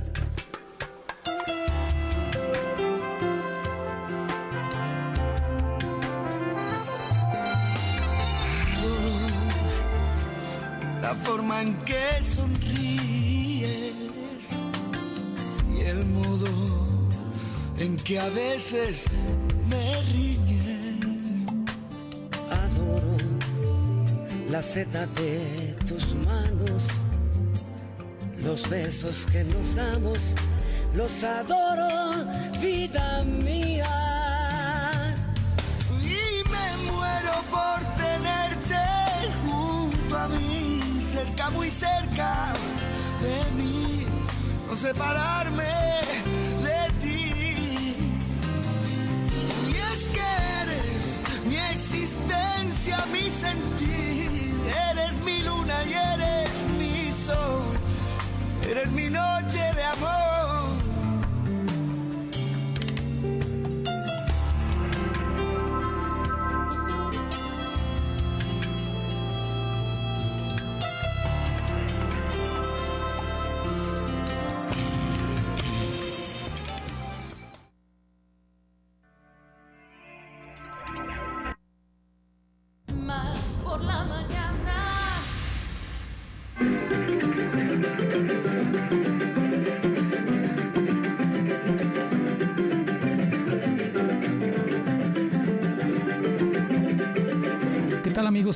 [11.59, 13.93] Que sonríes
[15.77, 16.47] y el modo
[17.77, 19.03] en que a veces
[19.67, 21.65] me riñen.
[22.49, 23.17] Adoro
[24.49, 26.87] la seda de tus manos,
[28.41, 30.35] los besos que nos damos,
[30.95, 32.25] los adoro,
[32.61, 34.10] vida mía.
[41.53, 42.53] Muy cerca
[43.21, 44.07] de mí,
[44.67, 46.01] no separarme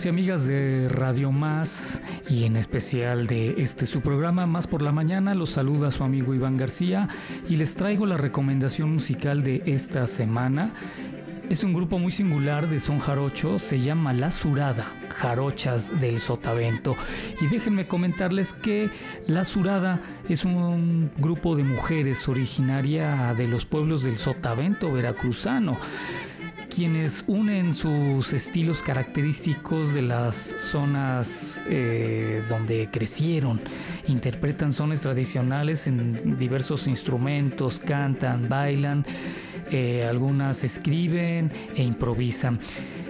[0.04, 4.92] y amigas de Radio Más y en especial de este su programa Más por la
[4.92, 5.34] Mañana?
[5.34, 7.08] Los saluda su amigo Iván García
[7.48, 10.74] y les traigo la recomendación musical de esta semana.
[11.50, 16.98] Es un grupo muy singular de son jarocho, se llama La Surada, Jarochas del Sotavento.
[17.40, 18.90] Y déjenme comentarles que
[19.28, 25.78] La Surada es un grupo de mujeres originaria de los pueblos del Sotavento veracruzano
[26.76, 33.62] quienes unen sus estilos característicos de las zonas eh, donde crecieron,
[34.10, 39.06] interpretan sones tradicionales en diversos instrumentos, cantan, bailan,
[39.72, 42.60] eh, algunas escriben e improvisan.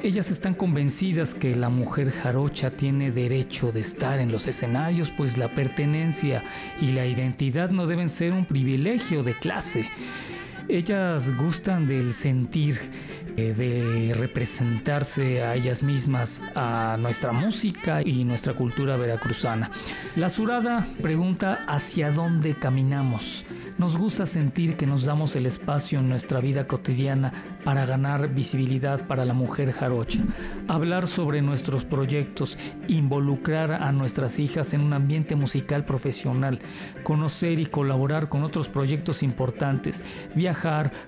[0.03, 5.39] Ellas están convencidas que la mujer jarocha tiene derecho de estar en los escenarios, pues
[5.39, 6.43] la pertenencia
[6.79, 9.89] y la identidad no deben ser un privilegio de clase.
[10.67, 12.79] Ellas gustan del sentir,
[13.37, 19.69] eh, de representarse a ellas mismas, a nuestra música y nuestra cultura veracruzana.
[20.15, 23.45] La Surada pregunta hacia dónde caminamos.
[23.77, 27.33] Nos gusta sentir que nos damos el espacio en nuestra vida cotidiana
[27.65, 30.21] para ganar visibilidad para la mujer jarocha,
[30.69, 36.59] hablar sobre nuestros proyectos, involucrar a nuestras hijas en un ambiente musical profesional,
[37.03, 40.05] conocer y colaborar con otros proyectos importantes,
[40.35, 40.54] viajar,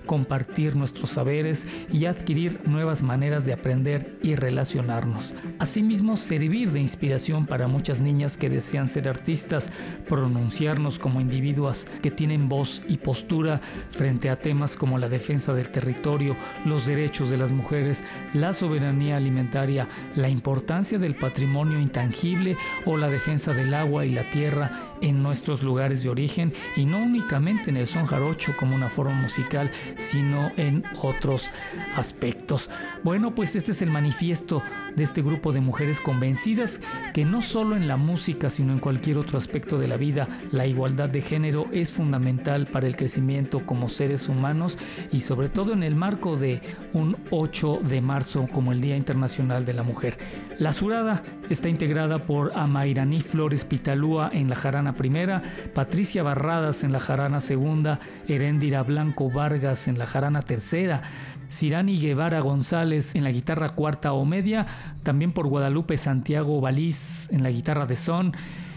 [0.06, 5.34] compartir nuestros saberes y adquirir nuevas maneras de aprender y relacionarnos.
[5.58, 9.72] Asimismo, servir de inspiración para muchas niñas que desean ser artistas,
[10.08, 13.60] pronunciarnos como individuos que tienen voz y postura
[13.90, 18.04] frente a temas como la defensa del territorio, los derechos de las mujeres,
[18.34, 24.28] la soberanía alimentaria, la importancia del patrimonio intangible o la defensa del agua y la
[24.30, 28.90] tierra en nuestros lugares de origen y no únicamente en el son jarocho como una
[28.90, 31.50] forma musical, sino en otros
[31.96, 32.70] aspectos.
[33.02, 34.62] Bueno, pues este es el manifiesto
[34.96, 36.80] de este grupo de mujeres convencidas
[37.14, 40.66] que no solo en la música, sino en cualquier otro aspecto de la vida, la
[40.66, 44.78] igualdad de género es fundamental para el crecimiento como seres humanos
[45.12, 46.60] y sobre todo en el marco de
[46.92, 50.18] un 8 de marzo como el Día Internacional de la Mujer.
[50.58, 55.40] La surada está integrada por Amairaní Flores Pitalúa en la jarana primera,
[55.72, 61.02] Patricia Barradas en la jarana segunda, Heréndira Blanco Vargas en la jarana tercera,
[61.48, 64.66] Cirani Guevara González en la guitarra cuarta o media,
[65.04, 68.32] también por Guadalupe Santiago Baliz en la guitarra de son,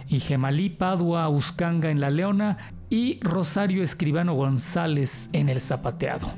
[0.07, 2.57] y Gemalí Padua Uscanga en la leona
[2.91, 6.31] y Rosario Escribano González en el zapateado.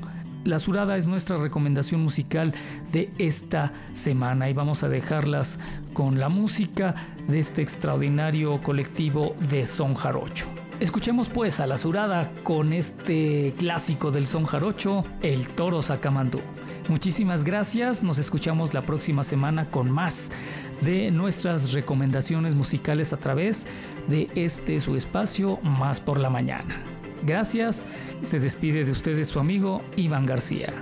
[0.44, 2.52] La surada es nuestra recomendación musical
[2.92, 5.58] de esta semana y vamos a dejarlas
[5.94, 6.94] con la música
[7.26, 10.46] de este extraordinario colectivo de son jarocho.
[10.80, 16.40] Escuchemos pues a la surada con este clásico del son jarocho, El Toro Sacamandú.
[16.88, 20.30] Muchísimas gracias, nos escuchamos la próxima semana con más
[20.82, 23.66] de nuestras recomendaciones musicales a través
[24.08, 26.93] de este su espacio Más por la Mañana.
[27.22, 27.86] Gracias,
[28.22, 30.72] se despide de ustedes su amigo Iván García.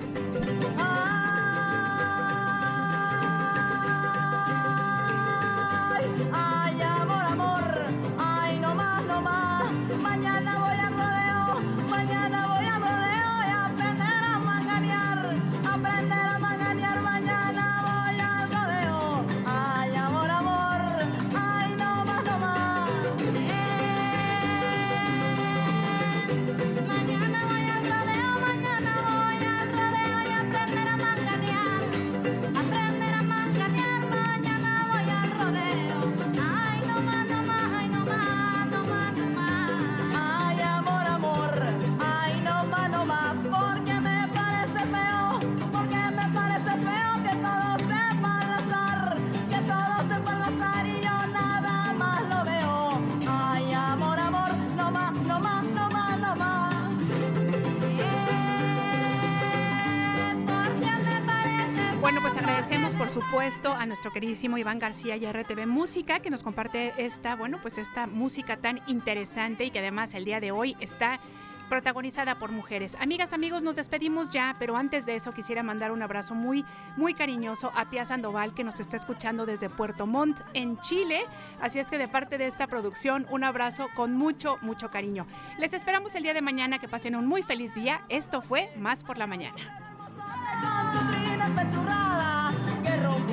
[64.03, 68.57] Nuestro queridísimo Iván García y RTV Música que nos comparte esta, bueno, pues esta música
[68.57, 71.21] tan interesante y que además el día de hoy está
[71.69, 72.97] protagonizada por mujeres.
[72.99, 76.65] Amigas, amigos, nos despedimos ya, pero antes de eso quisiera mandar un abrazo muy,
[76.97, 81.25] muy cariñoso a Pia Sandoval que nos está escuchando desde Puerto Montt, en Chile.
[81.61, 85.29] Así es que de parte de esta producción, un abrazo con mucho, mucho cariño.
[85.61, 88.01] Les esperamos el día de mañana, que pasen un muy feliz día.
[88.09, 89.55] Esto fue Más por la Mañana.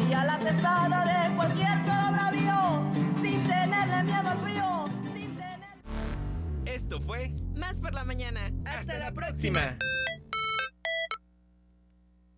[0.10, 2.92] Que rompía la testada de cualquier toro bravío
[3.22, 4.86] sin tenerle miedo al frío.
[6.66, 8.40] Esto fue Más por la mañana.
[8.66, 9.60] Hasta, la próxima.
[9.60, 9.78] Próxima.